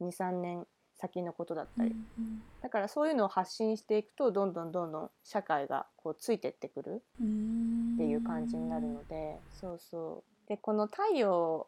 [0.00, 0.66] 23年
[0.98, 11.66] 先のことだったり、うんだからそういうのを発信していくとどんどんどんどん社会がこうついてってくるうんっていう感じになるので、そうそうでこの太陽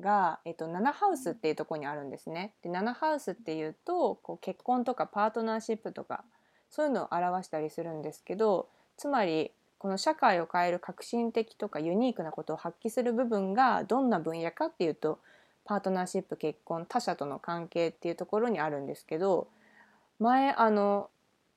[0.00, 2.54] が、えっと、7ハウスっていうとこにあるんですね。
[2.62, 6.24] で7ハウスっていうとこう結婚とかパートナーシップとか
[6.70, 15.18] そういうのを表したりするんですけどつまりこの社会を変える革新的とかユニークなことを発揮する部分がどんな分野かっていうと
[15.64, 19.48] パートナーシップ結婚他者との関係っていうところにあるんですけど
[20.18, 21.10] 前あの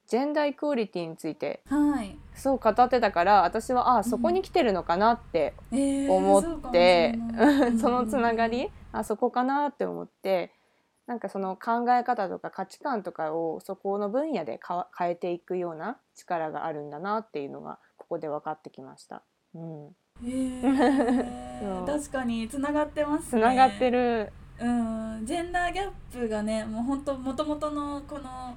[0.07, 1.61] ジェンダーイクオリティについて。
[1.67, 7.77] はい、そう語ってたから私はあそこに来てるのかなってえー思って、そうかもしれない。
[7.79, 10.51] そのつながり、うんあそこかなって思って
[11.07, 19.23] なんかその考え方とか価値観とかをそこの分野でかわ変えていくような力があるんだなっていうのがここで分かってきました。
[19.53, 19.87] うん、
[20.23, 21.85] えー。
[21.85, 23.41] 確かにつながってますつね。
[23.41, 25.25] ながってる、うん。
[25.25, 28.55] ジェンダーギャップがねもう本当もともとのこの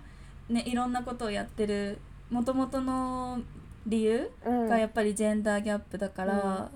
[0.48, 1.98] ねいろんなことをやってる
[2.30, 3.40] もともとの
[3.86, 4.68] 理由うん。
[4.68, 6.70] がやっぱりジェンダーギャップだから、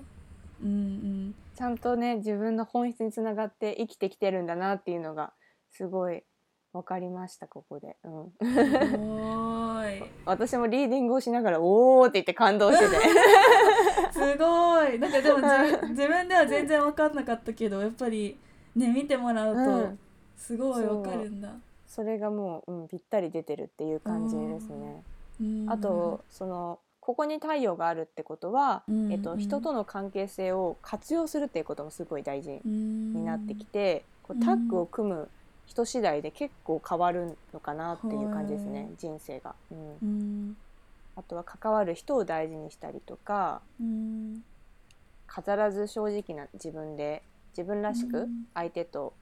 [0.61, 5.33] うん、うんちゃんとね自分の本質につながって生きてきてるんだなっていうのが
[5.71, 6.23] すごい
[6.71, 7.97] 分かりましたここで。
[8.03, 8.23] うん。
[9.89, 10.03] い。
[10.25, 12.95] 私もリーディングをしながら「おー」って言って感動してて。
[14.13, 14.99] すごい。
[14.99, 18.37] なんかでも自自分では全然分かんなかったけどやっぱり
[18.75, 19.99] ね見てもらううとん。
[20.37, 21.53] すごい分かるんだ、
[21.89, 25.03] それがもう、うん、ぴったり出てるっていう感じですね。
[25.41, 25.69] うん。
[25.69, 29.11] あとそのここに太陽があるってことは、うん。
[29.11, 32.61] えっと、人との関係性を活用するっていうこともすごい大事に
[33.19, 35.29] になってきて、こうタッグを組む
[35.65, 38.89] 人次第で結構変わるのかなっていう感じですね、はい。
[38.97, 39.97] 人生が、うん。
[40.01, 40.57] うん。
[41.15, 44.41] あとは関わる人を大事にしたりとかうん。
[45.27, 47.23] 飾らず正直な自分で
[47.57, 48.45] 自分らしくうん。
[48.53, 49.13] 相手と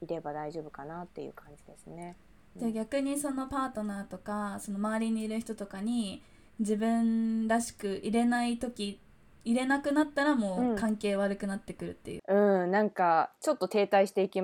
[0.00, 2.16] いれば大丈夫かなっていう感じですね。
[2.56, 6.22] じゃあ逆にそのパートナーとかその周りにいる人とかに
[6.58, 9.00] 自分らしく入れない時
[9.44, 10.72] 入れなくなったらもうん。
[10.74, 14.40] う関係悪くなってくるっていう、うん、なんかちょっと停滞していき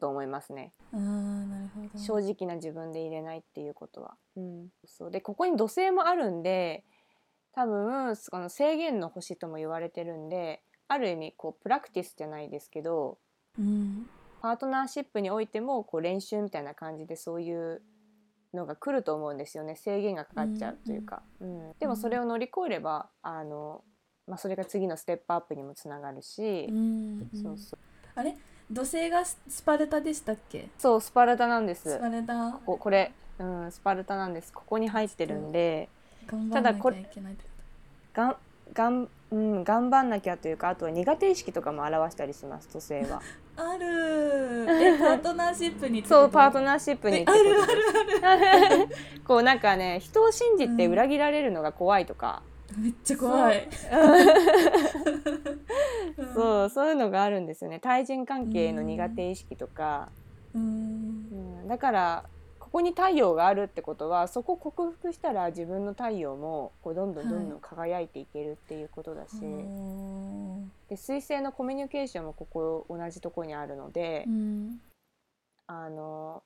[0.00, 0.72] と思いますね。
[0.92, 1.98] あーなるほど。
[1.98, 4.16] 正直な自分で入れないっていうことは。
[4.36, 5.10] うん、そう。
[5.10, 6.84] でここに土星もあるんで
[7.52, 13.18] 多分この制限の星とも言われてるんである意味こうプラクティスじゃないですけど
[13.58, 14.08] うん
[14.40, 17.82] パートナーシップにおいてもこう練習みたいな感じでそういう
[18.54, 19.76] のが来ると思うんですよね。
[19.76, 23.82] 制限がかかっちゃうというか、うんでもそれを乗り越えればあの、
[24.26, 26.66] まあ、それが次のステップアップにもつながるし。
[26.70, 27.78] う、んそうそう。
[28.14, 28.36] あれ？
[28.70, 30.68] 土星がススパルタでしたっけ？
[30.78, 31.90] そうスパルタなんです。
[31.90, 32.52] スパルタ？
[32.52, 34.52] こここれ、うん、スパルタなんです。
[34.52, 35.88] ここに入ってるんで。
[36.52, 37.06] ただこれ
[38.12, 38.36] がん
[38.74, 43.22] がん、うん、頑張んなきゃというかあとは苦手意識とかも表したりします土星は。
[43.58, 44.66] とある。
[44.68, 52.42] え パートナーシップにそうパートーナーシップにあるあるです こうなんかね人を信じて裏切られるのが怖いとか、
[52.76, 53.68] めっちゃ怖い。
[56.34, 56.70] そう。
[56.70, 56.88] そう。
[56.88, 57.80] いうのがあるんですよね。
[57.80, 60.10] 対人関係の苦手意識とか、
[60.54, 60.62] うん。
[60.62, 62.24] うん、だから
[62.68, 74.80] ここに太陽があるってことはそこを克服したら自分の太陽もこうどんどんどんどん輝いていけるっていうことだし、おで水星のコミュニケーションもここ同じところにあるので、ーうん。
[75.66, 76.42] あの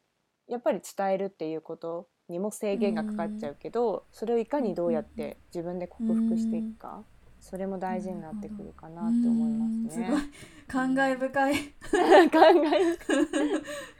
[0.48, 7.02] やっぱり伝えるっていうことにも制限がかかっちゃうけど、それをいかにどうやって自分で克服していくか、
[7.40, 10.08] それも大事になってくるかなって思いますね。
[10.08, 10.20] うん。
[10.20, 10.28] す
[10.68, 11.54] 感慨深い。
[11.54, 11.60] 考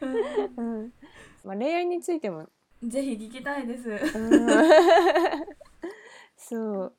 [0.00, 0.02] え、
[0.56, 0.92] うん
[1.44, 2.48] まあ、恋愛についても、
[2.86, 3.90] ぜひ聞きたいです。
[3.90, 4.48] うん。
[6.36, 6.92] そう。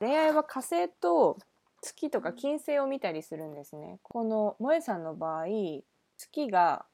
[0.00, 1.38] 恋愛は火星と
[1.80, 4.00] 月とか金星を見たりするんですね。
[4.02, 5.46] この萌さんの場合
[6.16, 6.86] 月が、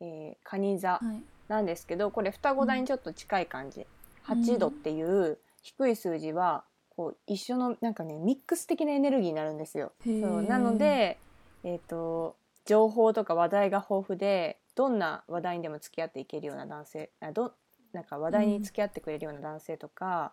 [0.00, 1.22] えー、蟹座はい。
[1.46, 3.86] なんですけどこれ双子座にちょっと近い感じ、
[4.24, 9.92] 8度っていう低い数字はこう一緒のなんかねミックス的なエネルギーになるんですよ。
[10.04, 10.42] そう。
[10.42, 11.18] なので、
[11.64, 17.52] えー、と情報とか話題が豊富でどんな話題にでも付き合っていけるような男性あど
[17.92, 20.32] なんか話題に付き合ってくれるような男性とか、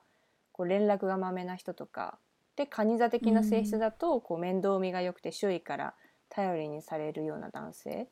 [0.52, 2.18] こう連絡がまめな人とか
[2.56, 5.94] で蟹座的な性質だと、こう面倒見が良くて周囲から
[6.30, 8.08] 頼りにされるような男性、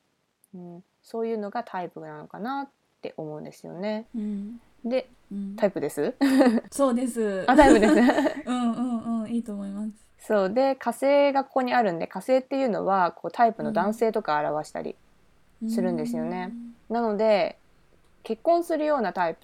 [0.53, 2.69] うん、そういうのがタイプなのかなっ
[3.01, 4.05] て思うんですよね。
[4.15, 4.61] うん。
[4.85, 5.55] でうん。
[5.55, 6.13] タイプです？
[6.69, 7.45] そうです。
[7.49, 7.93] あタイプです？
[8.45, 9.91] うんうんうんいいと思います。
[10.19, 10.53] そう。
[10.53, 14.95] で火星がここにあるんで火星っていうのはこうタイプの男性とか表したり、
[15.67, 16.53] するんですよね。
[16.89, 17.57] なので
[18.23, 19.39] 結婚するようなタイプ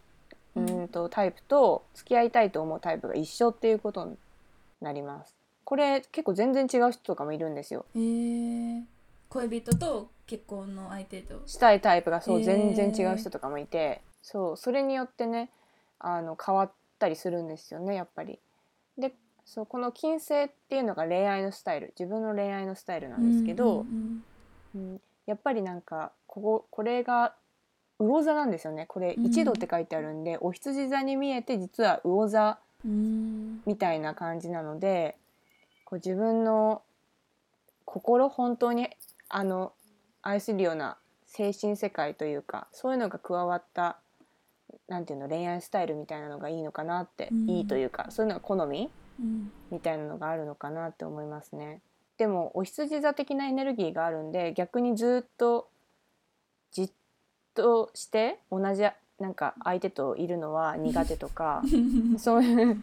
[0.56, 4.18] ううんとタイプと付き合いたいと思うタイプが一緒っていうことに
[4.82, 5.36] なります。
[5.64, 7.86] これ結構全然違う人とかもいるんですよ。
[7.96, 8.84] へー。
[9.30, 11.42] 恋人と結婚の相手と。
[11.46, 12.46] したいタイプがそうへー。
[12.46, 15.50] 全然違う人とかもいて、そうそれによってね
[16.00, 18.40] あの変わったりするんですよねやっぱり。
[18.98, 21.94] でそうこの金星っていうのが恋愛のスタイル。
[22.00, 24.24] 自分の恋愛のスタイルなんですけど、うん。
[24.76, 27.36] うんやっぱりなんかこここれが
[28.00, 28.86] 魚座なんですよね。
[28.88, 29.26] これうん。
[29.26, 35.18] 一度って書いてあるんで、お羊座に見えて実は魚座みたいな感じなので
[35.86, 36.84] こう自分の
[37.86, 38.90] 心本当に
[39.30, 39.74] あの
[40.22, 43.98] 愛するような精神世界というかそういうのが加わった
[44.88, 47.50] なんていうの恋愛スタイルみたいなのがいいのかなって、うん。
[47.50, 49.52] いいというかそういうのが好みうん。
[49.72, 51.82] みたいなのがあるのかなって思いますね。
[52.18, 55.68] でもお羊座的なエネルギーがあるんで逆にずっと
[56.72, 56.92] じっ
[57.54, 58.84] として同じ
[59.20, 61.62] なんか相手といるのは苦手とか
[62.18, 62.82] そういう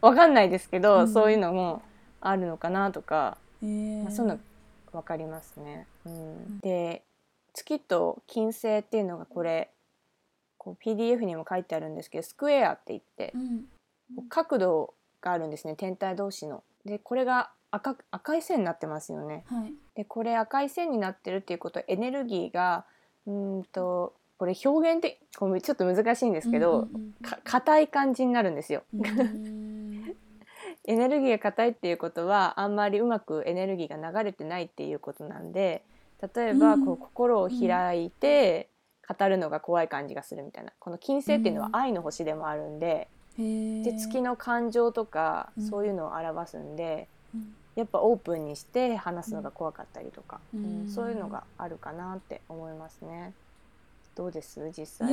[0.00, 1.12] わかんないですけど、うん。
[1.12, 1.82] そういうのも
[2.20, 4.02] あるのかなとか、へー。
[4.04, 4.40] まあ、そういうの
[4.92, 5.86] わかりますね。
[6.06, 7.02] うん、で
[7.52, 9.70] 月と金星っていうのがこれ
[10.56, 13.66] こう PDF にも書いてあるんですけどスクエアって言ってうん。
[14.30, 16.62] 角度があるんですね天体同士の。
[16.84, 19.44] でこれが赤赤い線になってますよね。
[19.46, 19.72] はい。
[19.94, 22.84] でこれ赤い線になってるっていうことはエネルギーが
[23.26, 26.88] うーんとこれ表現的これちょっと難しいんですけど、
[27.44, 28.82] 硬い感じになるんですよ。
[30.84, 35.82] エネルギーが硬いっていうことはあんまりうまくエネルギーが流れてないっていうことなんで
[36.34, 36.86] 例えばうん。
[36.86, 38.68] こう心を開いて
[39.06, 40.72] 語るのが怖い感じがするみたいな。
[40.78, 41.76] この金星っていうのはうん。
[41.76, 45.66] 愛の星でもあるんでで月の感情とかうん。
[45.68, 47.17] そういうのを表すんでうん
[47.76, 50.80] やっぱオープンにして話すのが怖かったりとか、うん。
[50.80, 53.32] うんそういうのがあるかなって思いますね。
[54.16, 54.60] どうです？
[54.76, 55.08] 実際。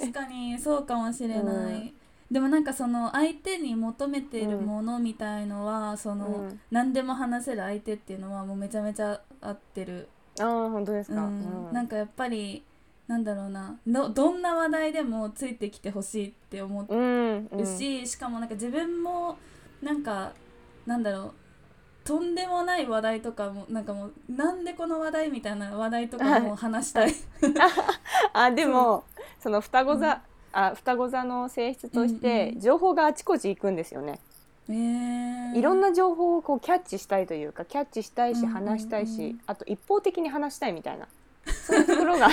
[0.00, 1.92] 確かにそうかもしれない、うん。
[2.30, 6.60] でもなんかその相手に求めてるものみたいのは、その、うん。
[6.70, 11.16] 何でも話せる相手っていうのはもうめちゃめちゃ合ってる、ああ本当ですか。
[11.16, 11.66] うん。
[11.66, 11.72] うん。
[11.72, 12.62] なんかやっぱり
[13.08, 13.76] なんだろうな。
[13.86, 19.36] どどんな話題でもついてきてほしいって思っうし、しかもなんか自分も
[19.82, 20.32] なんか
[20.86, 21.32] なんだろう
[22.04, 27.14] とんでもない話題とかもなんかもうなんでこの話題みたいな話題とかも話したい。
[28.34, 29.04] あでも
[29.40, 30.20] その双子座、
[30.52, 34.20] あ双子座の性質としてうんうん情報があちこち行くんですよね。
[34.68, 38.66] えー、いろんな情報をこうキャッチしたいというかキャッチしたいしうんうんうん。
[38.68, 41.08] 話したいし、あと一方的に話したいみたいな
[41.66, 42.30] そういうところがあ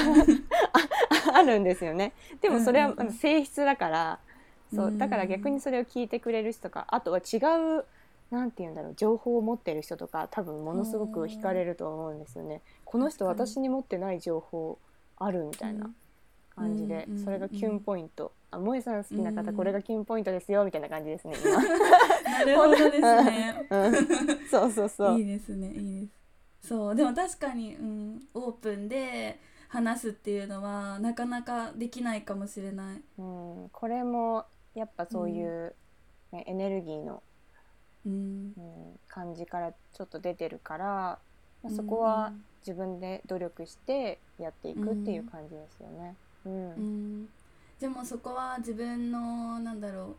[1.33, 2.11] あるんですよね。
[2.41, 3.07] でもそれはうんうん。
[3.07, 4.19] うん性質だから、
[4.73, 4.97] そううん。
[4.97, 7.37] だから逆にそれを聞いてくれる人とかあとは違
[7.77, 7.85] う
[8.31, 12.61] なんて言うんだろう情報を持ってる人とか多分ものすごく惹かれると思うんですよね。
[12.85, 13.69] この人私に。
[13.69, 14.77] 持ってない情報
[15.17, 15.89] あるみたいな
[16.55, 18.31] 感じで、うんうんそれがキュンポイント。
[18.51, 19.55] あ萌えさん好きな方、うん。
[19.55, 21.63] これがキュンポイントですよみたいな感じですね今。
[22.23, 23.67] なるほどですね。
[23.71, 24.47] うん。
[24.49, 25.19] そうそうそう。
[25.19, 26.07] いいですねいいで
[26.61, 26.67] す。
[26.67, 29.39] そうでも確かに、うん、オープンで
[29.69, 33.01] 話すっていうのはなかなかできないかもしれない。
[33.17, 35.73] うん、これもやっぱそういう、
[36.31, 37.23] ねエネルギーの、
[38.05, 38.53] うん。
[38.57, 41.19] うん、感じからちょっと出てるから、
[41.63, 42.33] まあ、そこは
[42.65, 46.15] 自分で努力してやっていくっていう感じですよね。
[46.45, 46.53] うん。
[46.53, 46.79] うん、う
[47.23, 47.29] ん。
[47.79, 50.15] でもそこは自分のなんだろう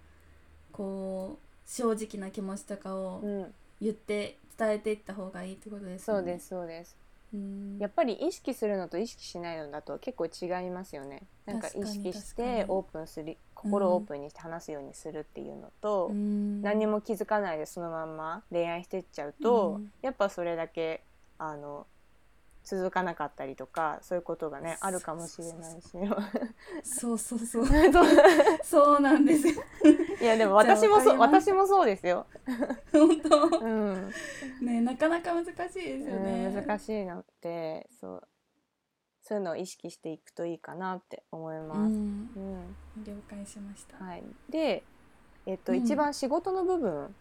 [0.73, 3.55] こう正直な気持ちとかをうん。
[3.81, 6.23] 言って伝えていった方がいいってことですよね。
[6.23, 7.02] そうですそうです。
[7.33, 7.79] うん。
[7.79, 11.23] やっぱり意識するのと意識しないのだと結構違いますよね。
[11.47, 16.63] なんか意識してオープンする心をオープンにして話すようにするっていうのと、うん。
[16.63, 19.93] 何にも気づかないでそのまんま恋愛してっちゃうと、うん。
[20.03, 21.03] やっぱそれだけ
[21.39, 21.87] あの
[22.65, 25.89] 続かなかったりとかそういうことがねあるかもしれないし。
[26.85, 27.67] そうそうそう。
[27.67, 28.07] そ う
[28.63, 29.49] そうなんです。
[29.49, 29.55] よ
[30.21, 32.27] いやでも私もそう私もそうですよ、
[32.93, 33.59] 本当？
[33.59, 34.13] うん。
[34.63, 38.29] ねなかなか難しいですよね、うん難しいのってそう
[39.23, 41.79] そういうのを意識していくといいかなって思います。
[41.79, 42.31] うん。
[42.97, 43.05] うん。
[43.05, 44.05] 了解しました。
[44.05, 44.85] はい、で、
[45.47, 45.79] えっとうん。
[45.79, 47.15] 一番仕事の部分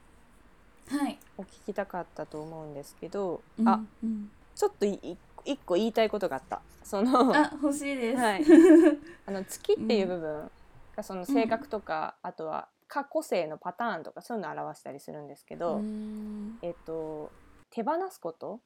[0.89, 4.31] はい、を聞きたかったと思うんですけど、うんあうん。
[4.55, 6.61] ちょっといい一個言いたいことがあった。
[6.83, 8.43] そのあ欲しいです、はい、
[9.25, 10.51] あの月っていう部分
[10.95, 16.59] がその性格とか、あとは過去性のパターンとかそういうのを表したりするんですけど、うん。
[16.61, 17.31] えっと
[17.69, 18.59] 手放すこと？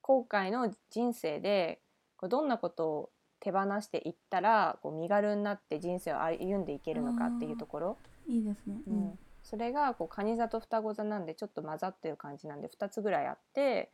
[0.00, 1.80] 後悔の人生で
[2.16, 9.18] こうどんなことを手放していったらこう身軽になって人生を歩んでいけるのかっていうところ、いいですね、うん。
[9.42, 13.92] それがこう蟹座と双子座なんでちょっと混ざってる感じなんで2つぐらいあって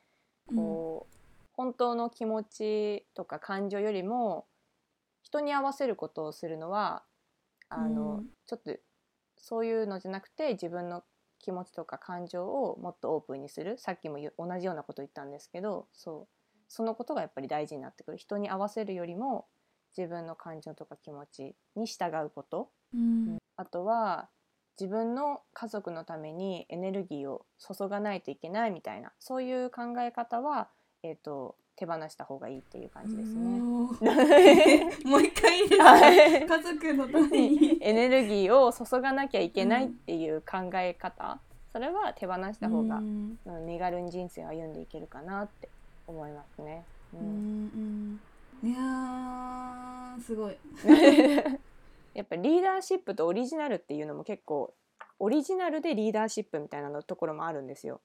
[0.55, 1.20] こう、
[1.61, 4.47] 本当の気持ちとか感情よりも
[5.21, 7.03] 人に合わせることをするのは
[7.69, 8.27] あの、うん。
[8.47, 8.75] ちょっと
[9.37, 11.05] そういうのじゃなくて自分の
[11.39, 13.77] 気持ちとか感情をもっとオープンにする。
[13.77, 16.57] さっきも同じようなこと言ったんですけどそう。
[16.67, 18.17] そのことがやっぱり大事になってくる。
[18.17, 19.47] 人に合わせるよりも
[19.95, 22.71] 自分の感情とか気持ちに従うこと。
[22.95, 23.37] うん。
[23.57, 24.31] あとは
[24.81, 30.71] 自分の家族のためにエネルギーを注がないといけないみたいなそういう考え方は、
[31.03, 33.59] えー、と手放した方がいいっていう感じですね。
[35.09, 36.47] もう一回いいですか、はい。
[36.47, 37.79] 家族のために。
[37.81, 41.41] エネルギーを注がなきゃいけないっていう考え方、
[41.73, 43.39] それは手放した方が、うん。
[43.47, 45.71] うん身軽に人生を歩んでいけるかなって
[46.07, 46.85] 思いますね。
[47.15, 47.25] ううん
[47.65, 48.21] ん
[48.63, 48.71] うん。
[48.71, 50.57] いやーすごい。
[52.13, 54.75] やっぱリーダーシップとオリジナルっていうのも結構
[55.19, 58.03] オリジナルでリーダーシップみたいなのところもあるんですよ。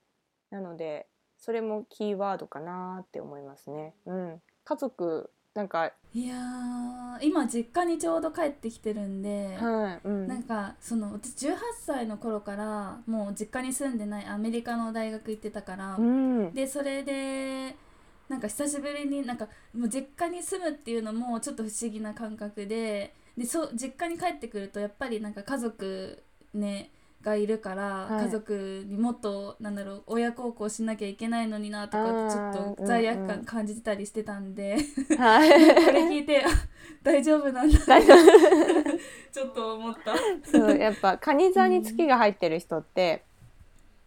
[0.50, 3.94] なのでそれもキーワードかなって思いますね。
[4.06, 17.76] うん、家族なんか、いやー今実家にちょうど帰ってきてるんで、はい、うん、なんかその私18歳の頃からもう実家に住んでないアメリカの大学行ってたから、うん、でそれで
[18.28, 26.22] なんか久しぶりになんかもう実家に住むっていうのもちょっと不思議な感覚ででそう実家に帰ってくるとやっぱりなんか家族
[26.54, 26.92] ね
[27.26, 28.26] がいるから、はい。
[28.26, 34.78] 家族にもっとなんだろう親孝行しなきゃいけないのになとかちょっと罪悪うんうん感感じてたりしてたんで、
[35.18, 35.50] はい、
[35.86, 36.48] これ聞いてあ
[37.04, 37.78] 大丈夫なんだ。
[39.32, 40.16] ちょっと思った。
[40.50, 43.24] そうやっぱ蟹座に月が入ってる人って、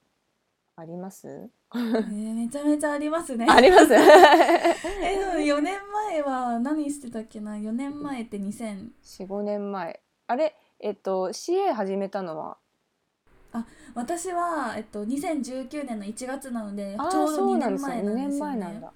[0.80, 1.26] あります？
[1.74, 3.46] えーめちゃめちゃありますね。
[3.48, 3.92] あります？
[3.92, 3.98] え
[5.18, 10.00] でも4年前は何してたっけな？4年前って2000四五年前。
[10.28, 10.54] あれ？
[10.78, 12.56] えっと CA 始めたのは？
[13.94, 18.92] 私は、えっと、2019年の1月なのでちょうど2そうなんです年前なんです2年よね前なんだ。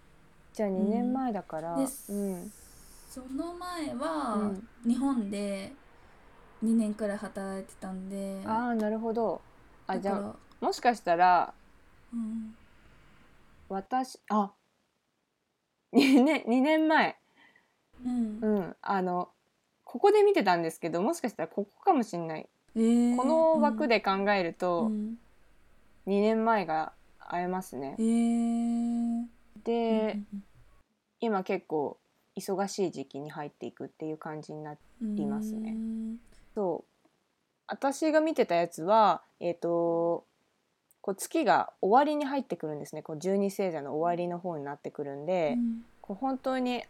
[0.53, 2.53] じゃあ2年前だから、でうん。
[3.11, 4.68] その前は、うん。
[4.91, 5.72] 日本で
[6.62, 8.41] 2年くらい働いてたんで。
[8.47, 9.41] ああなるほど。
[9.89, 11.53] あじゃあもしかしたら
[12.13, 12.57] うん
[13.69, 14.53] 私あ
[15.95, 17.17] 2年2年前。
[18.05, 18.39] うん。
[18.41, 19.29] うんあの
[19.85, 22.49] ここで見てたんですけどもしかしたらここかもしれない。
[22.77, 25.19] えーこの枠で考えるうとん。
[26.07, 27.97] 2年前が会えますね。
[27.99, 28.03] え。
[28.03, 29.25] ー。
[29.65, 30.45] で、うん
[31.25, 31.99] 今結構
[32.37, 35.71] 忙しい時期に入っていくっていう感じになりますね。
[35.71, 36.17] うん。
[36.55, 37.09] そう。
[37.69, 40.27] 私が見てたやつはえっ、と
[41.03, 43.03] こう月が終わりに入ってくるんですね。
[43.03, 45.59] こう十二星座の終わりの方になってくるんで、
[46.00, 46.84] こう本当に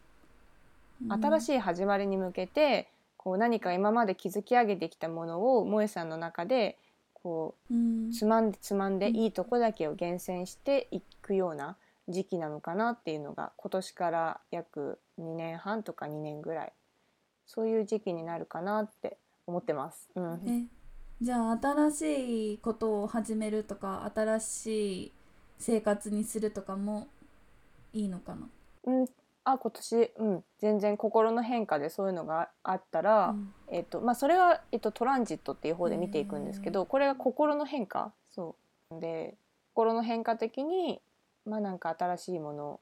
[1.09, 6.77] 新しい始まりに向けて、こう何か今まで築き上げてきたものを萌さんの中で
[7.15, 8.09] こうん。
[8.09, 9.17] うつまんでつまんでうん。
[9.17, 11.77] いいとこだけを厳選していくような
[12.09, 16.73] 時期なのかなっていうのが今年から約2年半とか2年ぐらい。
[17.47, 20.09] そういう時期になるかなって思ってます。
[20.15, 20.82] うん、え
[21.23, 25.13] じゃあ新しいことを始めるとか新しい
[25.57, 27.07] 生活にするとかも
[27.93, 28.49] いいのかな、
[28.87, 29.07] うん、
[29.45, 33.55] あ今年、うん、全然心の変化でそういうのがあったら、うん。
[33.71, 38.13] えっとまあ、それは、えっと、トランジットっていう方で見ていくんですけどこれが心の変化。
[38.29, 38.57] そ
[38.91, 39.01] う。
[39.01, 39.37] で
[39.75, 41.01] 心の変化的に、
[41.47, 42.81] まあ、なんか新しいもの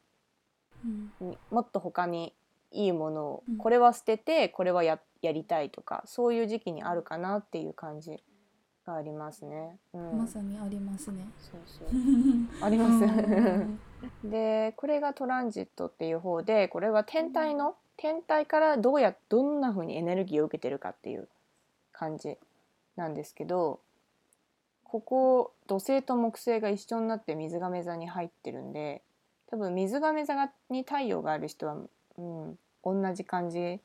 [0.82, 1.28] うん。
[1.28, 2.32] にもっと他に
[2.72, 3.56] いいものを、うん。
[3.58, 8.22] これは捨ててこれはややりたいとかそういう時期にあるかなっていう感じ
[8.86, 9.78] がありますね。
[9.92, 11.26] うん、まさにありますね。
[11.38, 11.88] そうそう
[12.64, 13.04] あります。
[13.04, 13.80] うん
[14.24, 21.28] でこれがトランジットっていう方でこれは天体の天体からどうやどんな風にエネルギーを受けてるかっていう
[21.92, 22.36] 感じ
[22.96, 23.80] なんですけど
[24.84, 29.02] ここ土星と木星が一緒になって水亀座に入ってるんで
[29.50, 31.76] 多分水亀座がに太陽がある人は、
[32.16, 33.80] うん、同じ感じ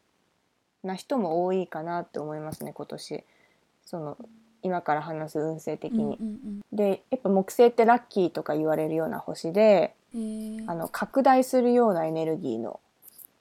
[0.83, 3.23] な人も多いかなって思いますね今年
[3.85, 4.17] その
[4.65, 6.03] 今から話す運勢的に。
[6.03, 10.63] うんうんでやっぱ木星ってラッキーとか言われるような星でうんへー。
[10.69, 12.79] あの拡大するようなエネルギーの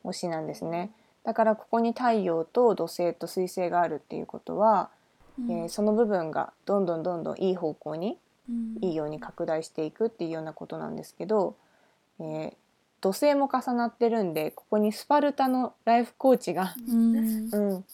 [0.05, 0.93] 星なんですね。
[1.25, 4.91] だからここに太陽と土星と水星があるっていうことは、
[5.39, 5.51] うん。
[5.51, 8.19] えーその部分がどんどんどんどんいい方向に
[8.49, 8.77] うん。
[8.83, 11.57] いいように拡大していくっていうようなことなんですけど、
[12.21, 12.53] えー
[13.01, 17.17] 土星も重なってるんでここにスパルタのライフコーチが、うん。
[17.53, 17.85] うん、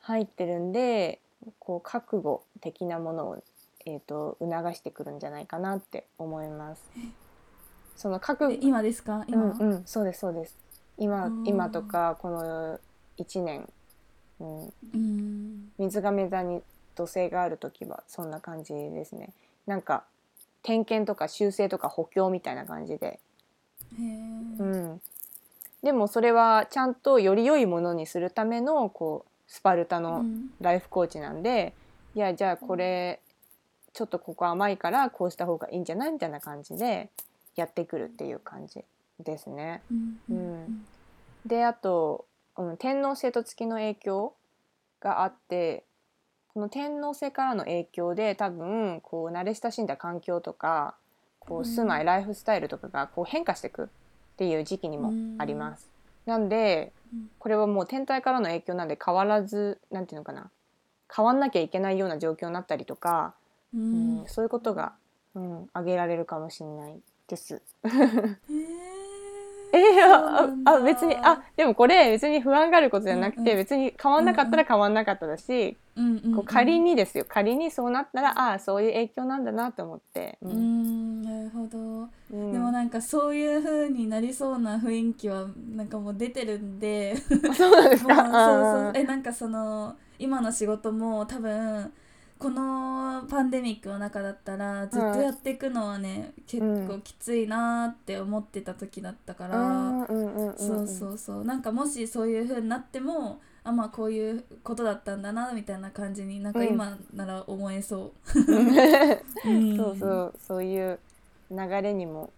[0.00, 1.20] 入ってるんで
[1.58, 3.42] こう覚悟的なものを、
[3.86, 6.82] えー、と促してくるんじゃないかなって思います。
[7.96, 9.24] その覚悟え今ですか？
[9.28, 10.56] 今、うんうん、そうですそうです。
[10.98, 12.78] 今うん今とかこの
[13.18, 13.68] 1年、
[14.40, 15.72] うん、うん。
[15.78, 16.62] 水亀座に
[16.94, 19.32] 土星がある時はそんな感じですね。
[19.66, 20.04] なんか
[20.62, 23.20] 点検とか修正とか補強みたいな感じで、
[23.98, 24.62] へー。
[24.62, 24.64] う
[24.94, 25.00] ん、
[25.82, 30.50] でもそれはちゃんとより良いものにするためのこうスパルタうのん。
[30.60, 31.74] ライフコーチなんで、
[32.14, 33.20] いやじゃあこれ
[33.92, 36.12] ちょっとここ甘いからこうした方がいいんじゃない？
[36.12, 37.10] みたいな感じで
[37.56, 38.84] やってくるっていう感じ
[39.20, 39.82] ですね。
[39.90, 40.20] うん。
[40.30, 40.64] ううん。
[40.64, 40.86] ん
[41.46, 42.26] であと、
[42.56, 44.34] うん、天王星と月の影響
[45.00, 45.84] があって
[46.54, 50.94] この天王星からの影響で多分こう慣れ親しんだ環境とか
[51.38, 53.86] こううん住まい、ライフスタイルとかがこう変化していくっ
[54.36, 55.93] ていう時期にもあります。
[56.26, 57.30] なんでうん。
[57.38, 60.50] これはもう天体からの影響なんで変わらずなんていうのかな。
[61.14, 63.34] 変わんなきゃいけないような状況になったりとか、
[63.74, 64.94] ううんんそういうことが、
[65.34, 67.62] うん、挙げられるかもしれないです。
[67.84, 68.93] へ
[69.76, 73.56] えー、ああ別にあでもこれ別に不安があることじゃなくて、うんうん。
[73.56, 76.34] 別に変わんなかったら変わんなかっただし、うんうんうん。
[76.36, 82.52] こう仮にですよ仮にそうなったらああそういう影響なんだなと思って、うーんなるほど、うん。
[82.52, 87.16] でもなんかそういう風になりそうな雰囲気はなんかもう出てるんで。
[87.56, 88.14] そうなんですか？
[88.16, 88.92] そうそう。
[88.94, 91.92] えなんかその今の仕事も多分
[92.44, 100.06] このパンデミックの中だったらずっとやっていくのはね、結構きついなーって思ってた時だったから、
[100.58, 101.44] そうそうそう。
[101.46, 108.38] なんかもしそういう風になってもあまあこういうことだったんだなみたいな感じになんか今なら思えそう。
[108.38, 109.76] うん。
[109.78, 110.98] そうそうそういう
[111.50, 112.28] 流れにも、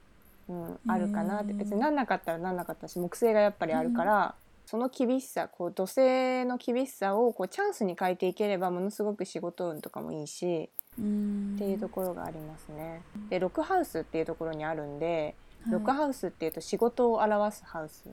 [0.48, 1.50] うん、あるかなって。
[1.50, 4.36] うん別になんなかったらなんなかったし木星がやっぱりあるから、
[4.66, 11.54] その厳しさこう土星の厳しさをこうチャンスに変えていければものすごく仕事運とかもいいし、うん。
[11.54, 13.02] っていうところがありますね。
[13.30, 15.36] でロックハウスっていうところにあるんで、
[15.70, 18.08] ロックウハウスっていうと仕事を表すハウス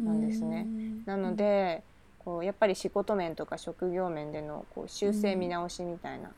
[0.00, 0.66] なんですね。
[1.06, 1.82] なので、
[2.24, 6.30] こうやっぱり仕事面とか職業面でのこう修正見直しみたいな、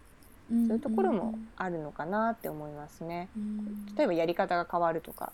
[0.52, 3.28] うん、そういうところもあるのかなって思いますね。
[3.36, 3.86] うん。
[3.96, 5.32] 例えばやり方が変わるとか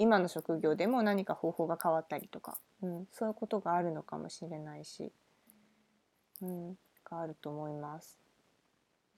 [0.00, 5.12] 今の職業でも何か方法が変わったりとか、うん、そういうことがあるのかもしれないし、
[6.40, 6.70] うん、
[7.04, 8.18] があると思います。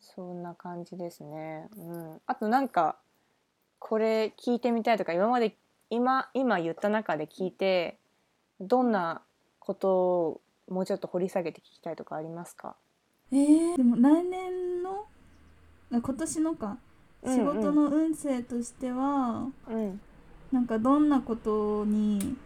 [0.01, 1.69] そんな感じですね。
[1.77, 2.97] うん、あとなんか
[3.79, 5.57] これ聞いてみたいとか今まで
[5.89, 7.99] 今今言った中で聞いて
[8.61, 9.23] どんな
[9.61, 12.75] ことをもうちょっと掘り下げて聞きたいとかありますか？
[13.31, 15.07] えー、でも来年の
[15.93, 16.79] あ今年のか
[17.23, 20.01] うんうん仕事の運勢としては、うん、
[20.53, 22.37] なんかどんなことに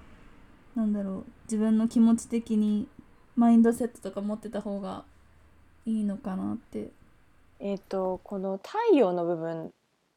[0.74, 2.86] なんだろう自分の気持ち的に
[3.34, 5.04] マインドセットとか持ってた方が
[5.84, 6.90] いいのかなって。
[7.59, 9.72] えー、とこの太陽の部分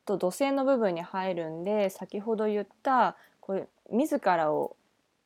[0.05, 4.75] と土星の部分に入るんで先ほど言ったこれ自らを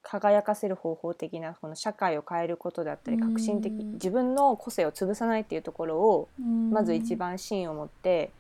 [0.02, 8.32] 輝かせる方法的なこの社会を変えることだったりうん革新的自分の個性を潰さないっていうところをままず一番芯を持って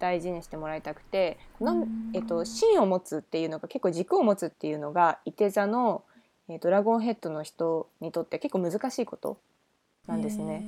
[0.00, 1.74] 大事にしてもらいたくて、な
[2.14, 6.02] えっと、芯を持つっていうのが結構軸を持つっていうのが伊手座の、
[6.48, 9.38] えードラゴンヘッドの人にとって結構難しいこと
[10.08, 10.64] なんですね。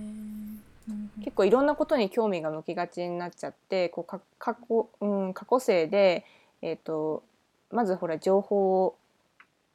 [1.25, 6.25] 結構いろんなことに興味が向きがちになっちゃってこうか過去,、うん、過去生で、
[6.61, 7.23] えー、と
[7.71, 8.97] まずほら情報を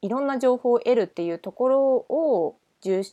[0.01, 3.03] いろんな情報を得るっていうところを重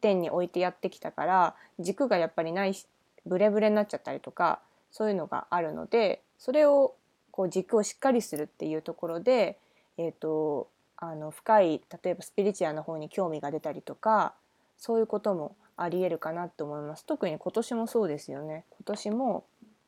[0.00, 2.86] 点に置いてやってきたから軸がやっぱりないし
[3.26, 4.60] ブレブレになっちゃったりとか
[4.90, 6.94] そういうのがあるのでそれを
[7.30, 9.58] こう軸をしっかりするっていうところで、
[9.98, 14.34] えー、とあの深い例えばスピリチュアルな方に興味が出たりとか
[14.78, 17.06] そういうこともありえるかなと思います。
[17.06, 18.64] 特に今年もそうですよね。
[18.70, 19.44] 今年も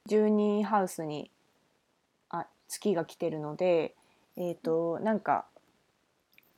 [0.09, 1.31] 12ハウスに
[2.31, 3.95] あ月が来てるので
[4.37, 5.45] えっ、となんか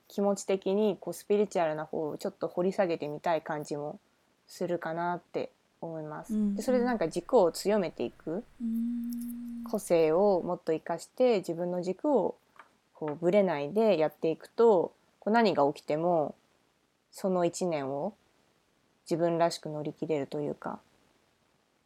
[0.09, 3.99] 気持ち的にこうスピリチュアルな方をちょっと掘り下げてみたい感じも
[4.47, 5.51] するかなって
[5.87, 6.35] 思います。
[6.35, 8.45] うんでそれでなんか軸を強めていく。
[9.71, 12.37] 個性をもっと生かして自分の軸を
[12.95, 16.35] こうぶれないでやっていくとこう何が起きても
[17.11, 18.15] その1年を
[19.11, 20.79] 自分らしく乗り切れるというか。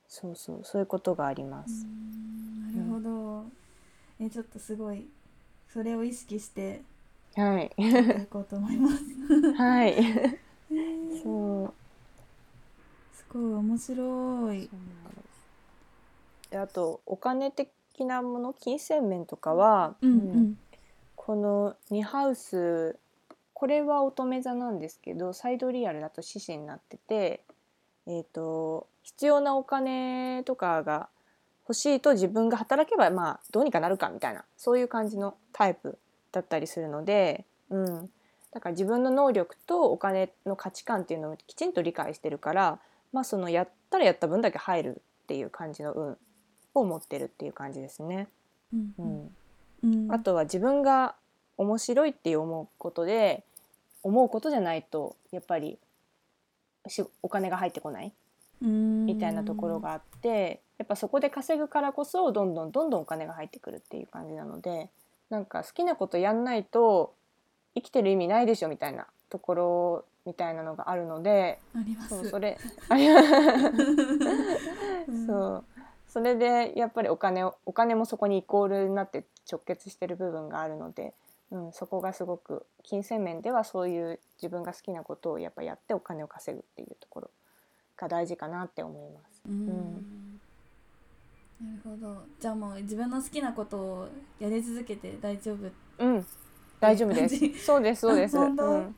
[0.08, 0.60] そうそう。
[0.64, 1.86] そういうことがあります。
[2.74, 3.44] なるほど。
[4.20, 5.06] えちょっとすごい
[5.68, 6.82] それを意識して
[7.34, 7.70] はい。
[7.76, 9.04] やっていこうと思います。
[9.54, 9.90] はい。
[9.90, 10.38] え
[10.72, 11.68] ーそう。
[11.68, 11.87] す
[13.32, 14.70] ごい面白い。
[16.50, 17.68] であとお金的
[18.04, 20.58] なもの金銭面とかは、うんうん。
[21.16, 22.96] この2ハウス
[23.52, 27.42] これは乙女座なんですけどサイドリアルだと獅子になってて、
[28.06, 31.08] えー、と必要なお金とかが
[31.64, 35.98] 欲しいと自分が働けばまあどうにかなるかみたいなそういう感じのタイプ
[36.32, 38.10] だったりするので、うん、
[38.52, 42.78] だから自分の能力とお金の価値観っていうのをきちんと理解してるから、
[43.12, 46.16] まあ、そのやったらやった分だけ入るっていう感じの運
[46.74, 48.28] を持ってるっていう感じですね。
[48.72, 49.30] うんううんん
[49.84, 51.14] うんあとは自分が
[51.56, 53.44] 面白いって思うことで
[54.02, 55.78] 思うことじゃないとやっぱり
[56.86, 58.12] しお金が入ってこない
[58.60, 64.90] みたいなところがあってやっぱそこで稼ぐからこそどんどんどんどんお金が入ってくるっていう感じなので
[65.30, 67.14] なんか好きなことやんないと
[67.74, 71.58] 生きてる意味ないでしょみたいなところみたいなのがあるので。
[72.08, 72.58] そうそれ
[75.26, 75.64] そう
[76.08, 81.14] それでやっぱりお金をお金もそこにイコールになって直結してる部分があるので、
[81.50, 87.30] うん、そこがすごく金銭面ではそういう自分が好きなことをやっぱやってお金を稼ぐっていうところ
[87.96, 89.42] が大事かなって思います。
[89.48, 90.40] うん
[91.60, 92.22] なるほど。
[92.38, 94.08] じゃあもう自分の好きなことを
[94.38, 95.68] やり続けて大丈夫。
[95.98, 96.26] うん、
[96.78, 98.94] 大丈夫ですそうですそうです、 うん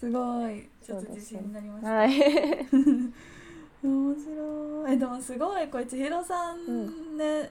[0.00, 0.66] すごい。
[0.82, 2.10] ちょっと自信になりました、はい。
[3.84, 4.92] 面白い。
[4.94, 5.68] えでもすごい。
[5.68, 7.50] これ千尋さんね、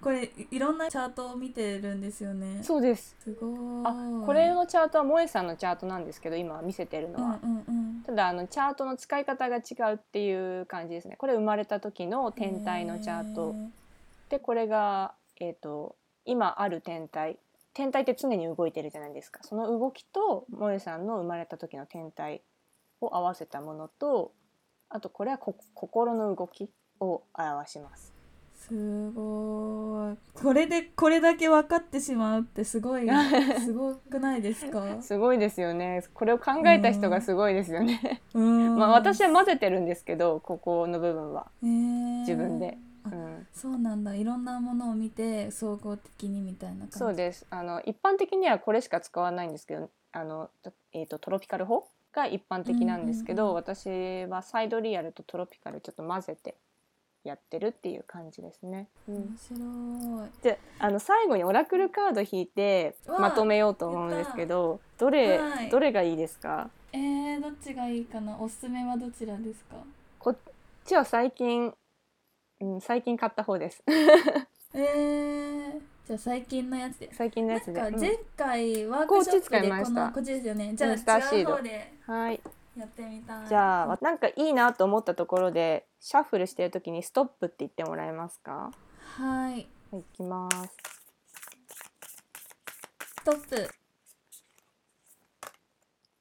[0.00, 2.62] これいいろんなチャートを見てるんですよね。
[2.62, 3.14] そうです。
[3.20, 3.50] すごい。
[3.84, 8.02] あこれのチャートは萌えさんのチャートなんですけど今見せてるのは、うんうんうん。
[8.06, 9.60] ただあのチャートの使い方が違
[9.92, 11.16] うっていう感じですね。
[11.18, 13.54] これ生まれた時の天体のチャート。
[14.30, 17.38] でこれが、えー、と今ある天体
[17.74, 19.40] 天体って常に動いてるじゃないですか。
[19.42, 22.42] その動きと萌えさんの生まれた時の天体
[23.00, 24.32] を合わせたものと
[24.88, 26.70] あとこれはこ心の動き
[27.00, 28.12] を表します。
[28.54, 30.16] すごい。
[30.40, 33.08] これでこれだけ分かってしまうってすごい
[33.64, 35.02] すごくないですか？
[35.02, 36.04] すごいですよね。
[36.14, 38.22] これを考えた人がすごいですよね。
[38.34, 38.76] うん。
[38.78, 41.50] まあ私は混ぜてるんですけどここの部分は。
[41.62, 42.18] へー。
[42.20, 42.78] 自分で。
[42.78, 43.46] あうん。
[43.52, 44.14] そうなんだ。
[44.14, 46.98] いろんなものを見て総合的にみたいな感じ。
[46.98, 47.46] そうです。
[47.50, 56.54] あの一般的にはこれしか使わないんですけどあの、とえー、とトロピカル法が一般的なんですけど、うんうんうん私はサイドリアルとトロピカルちょっと混ぜて
[57.24, 58.88] やってるっていう感じですね。
[59.08, 59.14] うん。
[59.14, 60.30] 面白い。
[60.42, 65.70] であの最後にオラクルカード引いてまとめようと思うんですけどどれ、はい。
[65.70, 66.68] どれがいいですか？
[66.92, 68.36] えー、どっちがいいかな？
[68.38, 69.76] おすすめはどちらですか？
[70.18, 70.36] こっ
[70.84, 71.72] ちは最近、
[72.62, 73.82] うん、最近買った方です。
[74.72, 77.12] えー、じゃあ最近のやつで。
[77.12, 77.72] 最近のやつで。
[77.72, 77.92] うんなん。
[77.92, 80.72] か前回ワーこっちクショップでこのこっちですよね。
[80.74, 82.40] じゃあ違う方ではい。
[82.76, 83.48] やってみたい。
[83.48, 88.70] じゃあなんかいいなと思ったところでシャッフルしてる時にストップって言ってもらえますか？
[89.16, 89.52] はい。
[89.90, 90.56] はい、いきます。
[93.18, 93.56] ストップ。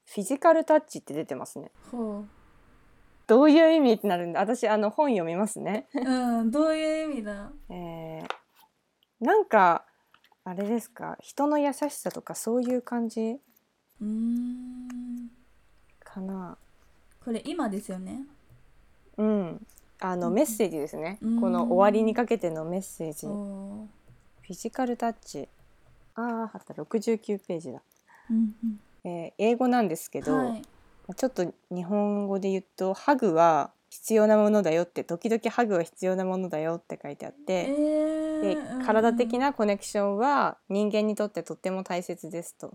[0.08, 1.72] フィジカルタッチって出てますね。
[1.92, 2.26] ほ
[3.32, 5.88] どういう意味ってなるんで、私あの本読みますね。
[5.94, 7.50] ううんどういう意味だ？
[7.72, 9.86] えー、なんか
[10.44, 13.40] あれですか、人の優しさとかそういう感じ？
[14.02, 15.30] うーん
[16.02, 16.58] かな。
[17.24, 18.26] これ今ですよね？
[19.16, 19.66] うん。
[20.02, 21.18] あのうんメッセージですね。
[21.22, 23.28] うんこの終わりにかけてのメッセージ。
[23.28, 25.48] ーィジカルタッチ。
[26.16, 27.82] ああ、あった69ページだ。
[28.30, 28.56] うん
[29.06, 30.62] えー英語なんですけど、うんはい
[31.16, 37.66] ちょっと日本語で言うとハグは必要なものだよって時々ハグは必要なものだよって書いてあって、え
[38.42, 42.74] でー、体的ななコネクションは人間にとってとっても大切ですと。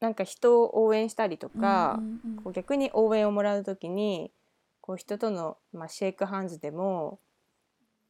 [0.00, 2.42] なんか人を応援したりとかう、んうん。
[2.42, 4.32] こう逆に応援をもらう時に
[4.80, 7.18] こう人との、まあ、シェイクハンズでも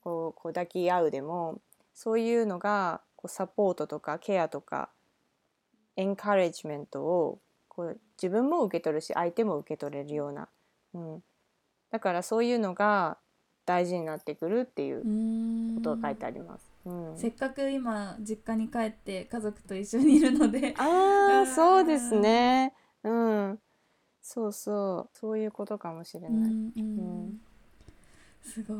[0.00, 1.60] こうこう抱き合うでも
[1.92, 4.90] そういうのがこうサポートとかケアとか
[5.96, 10.48] エンカレッジメントをこう自分も受け取るし相手も受け取れるような、
[10.94, 11.22] うん、
[11.90, 13.18] だからそういうのが
[13.66, 15.02] 大事になってくるっていう
[15.76, 16.70] ことが書いてあります。
[16.84, 22.74] うん、せっかく今実家に帰って家族と一緒にいるので ああうんそうですね。
[23.02, 23.58] うん。
[24.22, 26.50] そうそうそういうことかもしれない。
[26.50, 27.40] うんうんうん
[28.42, 28.78] すごい、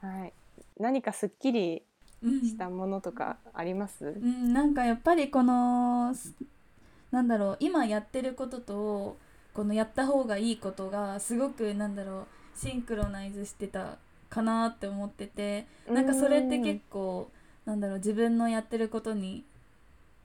[0.00, 0.32] はい。
[0.78, 1.82] 何かすっきり
[2.22, 4.04] うんしたものとかあります？
[4.06, 6.34] うん、なんかやっぱりこのす
[7.16, 9.16] なんだろう今やってることと
[9.54, 13.96] このやった方がいいことがすごくなんだろうシンクロナイズしてた
[14.28, 17.30] かなって思っててなんかそれって結構
[17.64, 19.44] なんだろう自分のやってることに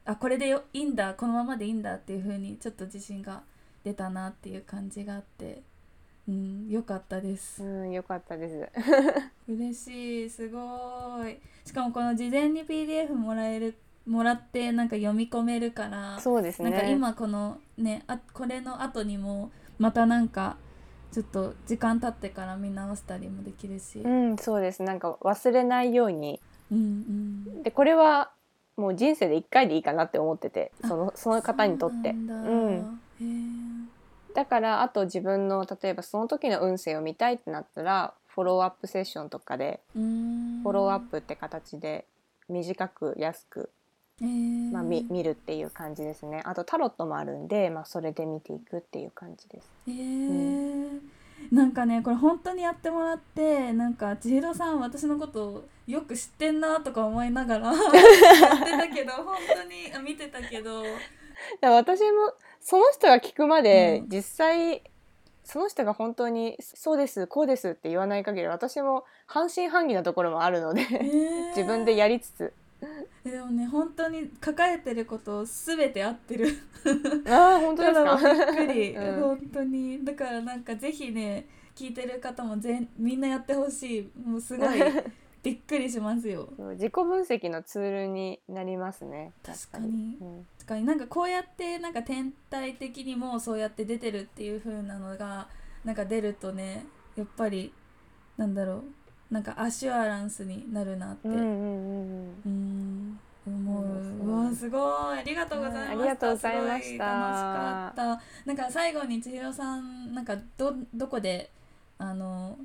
[0.03, 3.43] あこれでよいいんだこのままでいいんだっていう風にちょっと自信が
[3.85, 5.61] 出たなっていう感じがあって、
[6.27, 7.63] うん、よかったです。
[7.63, 8.69] うん、よかったです。
[9.47, 13.77] 嬉しいすごいしかもこの事前に PDF もらえる
[14.07, 16.71] もらってなんか読み込めるからそうですね。
[16.71, 20.57] なんか今このねあこれの後にもまたなんか
[21.11, 24.81] ちょっと時間経ってから見直したりもできるし、ううんん、そうです。
[24.83, 26.39] なんか忘れないように。
[26.71, 28.31] うん、でこれは
[28.77, 32.11] もう人生で一回でいいかなって思ってて、あそのその方にとって。
[32.11, 33.01] そうなん
[34.33, 42.05] だからあと自分の例えばその時の運勢を見たいってなったらフォローアップセッションとかでフォローアップって形で
[42.47, 43.69] 短く安く、
[44.21, 44.71] へー。
[44.71, 46.41] まあ、み見るっていう感じですね。
[46.45, 49.69] あとタロットもあるんで、まあ、それで見ていくっていう感じです。
[49.87, 50.99] へー。
[51.51, 57.75] なんかねこれ本当にやってもらってなんか千尋さん私のことよく知ってんなとか思いながらやっ
[58.63, 60.83] てたけど 本当にあ見てたけど。
[61.61, 64.09] 私もその人が聞くまでうん。
[64.09, 64.83] 実際、
[65.43, 70.85] その人が本当に「そうですこうです」って言わない限り私も半信半疑なところもあるので
[71.57, 72.53] 自分でやりつつ。
[72.53, 72.60] え
[73.23, 76.47] でもね本当に書かれてること全て合ってる。
[77.29, 78.17] ああ本当ですだか？
[78.17, 79.21] びっくり、 うん。
[79.21, 80.03] 本当に。
[80.03, 84.11] だからなんかぜひね聞いてる方も全みんなやってほしい。
[84.19, 84.69] もうすごい
[85.43, 86.49] びっくりしますよ。
[86.73, 89.31] 自己分析のツールになりますね。
[89.43, 90.17] 確かに。
[90.19, 90.45] うん。
[90.57, 90.85] 確かに。
[90.85, 95.47] なんかこうやってなんか天体的にもそうやって出てるっていう風なのが
[95.85, 97.73] なんか出るとねやっぱり
[98.37, 98.83] なんだろう
[99.31, 101.27] なんかアシュアランスになるなって。
[101.27, 103.85] うん思う
[104.19, 105.19] そうわすごい。
[105.19, 107.05] ありがとうございました、うんありがとうございました。
[107.05, 111.49] 楽しかったなんか最後に千尋さんなんかどどこで
[111.97, 112.57] あの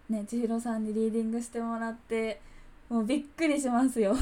[0.09, 2.41] ね千尋さんにリーディングしてもらって
[2.89, 4.15] もうびっくりしますよ。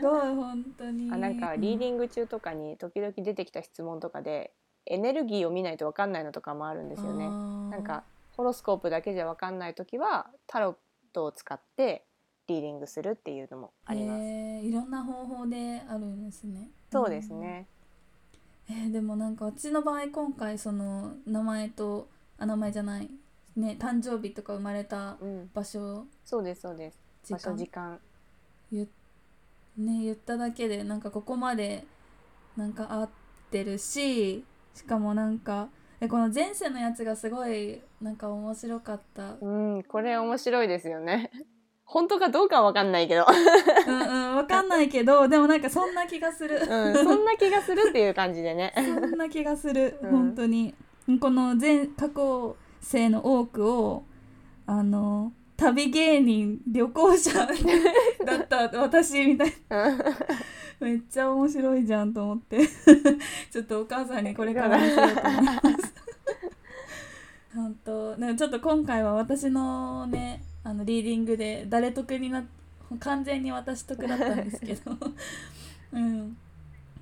[0.00, 1.12] ごい本当に。
[1.12, 4.54] あなんかリーディング中とかに時々出てきた質問とかで
[4.86, 7.28] エネルギーを見ないと分かんないのとかもあるんですよね。
[7.28, 8.04] ななんか
[8.42, 10.74] ホロスコープだけじゃ分かんない時はタロッ
[11.12, 12.04] トを使って
[12.48, 14.20] リーディングするっていうのもあります。
[14.24, 16.70] えーいろんな方法であるんですね。
[16.90, 17.68] そうですね。
[18.68, 18.74] うん。
[18.74, 23.08] えーでもなんか私の場合今回その名前とあ名前じゃない
[23.54, 26.98] ね誕生日とか生まれたうん、場所そうですそうです。
[27.22, 28.00] 時場所間時間。
[28.72, 28.88] 言,、
[29.76, 31.84] ね、言っただけでなんかここまで
[32.56, 33.08] なんか合っ
[33.52, 35.68] てるししかもなんか
[36.00, 39.36] えこの前世のやつがすごいなんか面白かった。
[39.40, 41.30] うん、これ面白いですよね。
[41.84, 43.26] 本当かどうかは分かんないけど、
[43.86, 46.56] うんうんわかんないけどでもなんかそんな気がする。
[46.56, 48.72] うん、そんな気がするっていう感じでね。
[48.76, 50.74] そんな気がする、うん本当に
[51.20, 54.04] この前過去生の多くを
[54.66, 57.46] あの旅芸人旅行者
[58.24, 60.04] だった私みたいうんな
[60.80, 62.66] めっちゃ面白いじゃんと思って
[63.50, 65.60] ちょっとお母さんにこれから見せようと思います
[67.54, 72.44] 本当なんかちょっと今回は私のねあのリーディングで誰得にな
[72.98, 74.92] 完全に私得だったんですけど。
[75.92, 76.36] うん。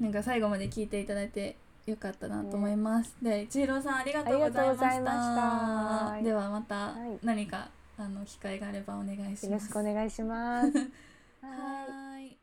[0.00, 6.22] なんか最後まで聞いていただいてよかったなと思います、で千尋さんありがとうございました。
[6.22, 7.18] ではまたはい。
[7.22, 9.46] 何か、あの機会があればお願いします。
[9.46, 10.68] よろしくお願いします。
[11.42, 12.38] はーい。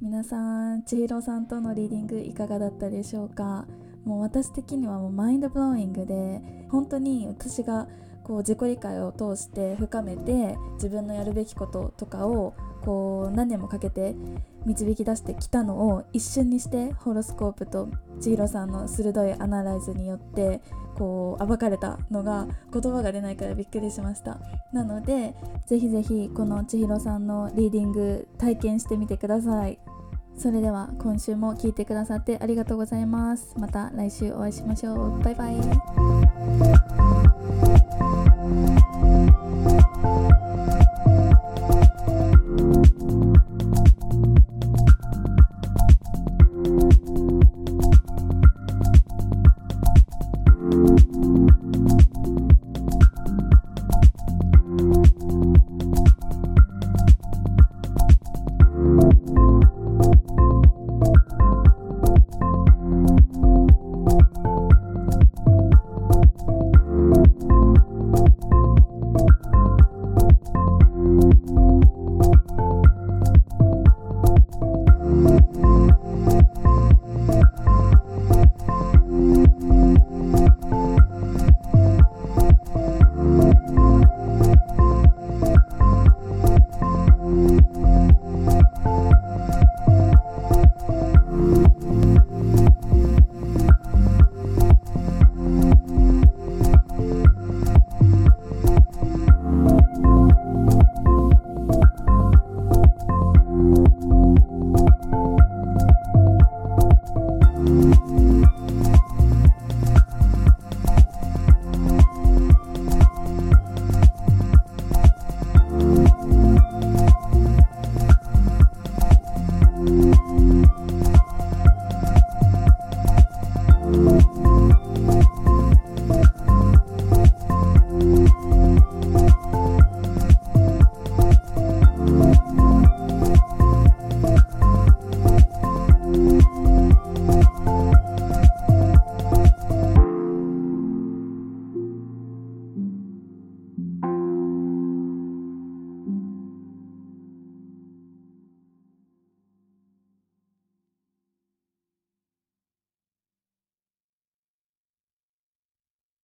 [0.00, 3.66] 皆さん千尋さんとのリーディングいかがだったでしょうか？
[4.04, 6.40] もう私的にはもうマインドブローイングで
[6.70, 7.88] 本当に私が
[8.24, 14.14] こう自己理解を通して深めて自分のやるべきこととかをこう何年もかけて
[14.66, 17.88] 導き出してきたのを一瞬にしてホロスコープと
[18.20, 20.60] 千尋さんの鋭いアナライズによって
[20.96, 24.40] こう暴かれたのが言葉が出ないからびっくりしました。
[24.72, 25.34] なので
[25.66, 29.78] ぜひぜひこの千尋さんのリーディング体験してみてください。
[30.38, 33.54] それでは今週も聴いてくださってありがとうございます。
[33.58, 35.18] また来週お会いしましょう。
[35.20, 35.56] バイバイ。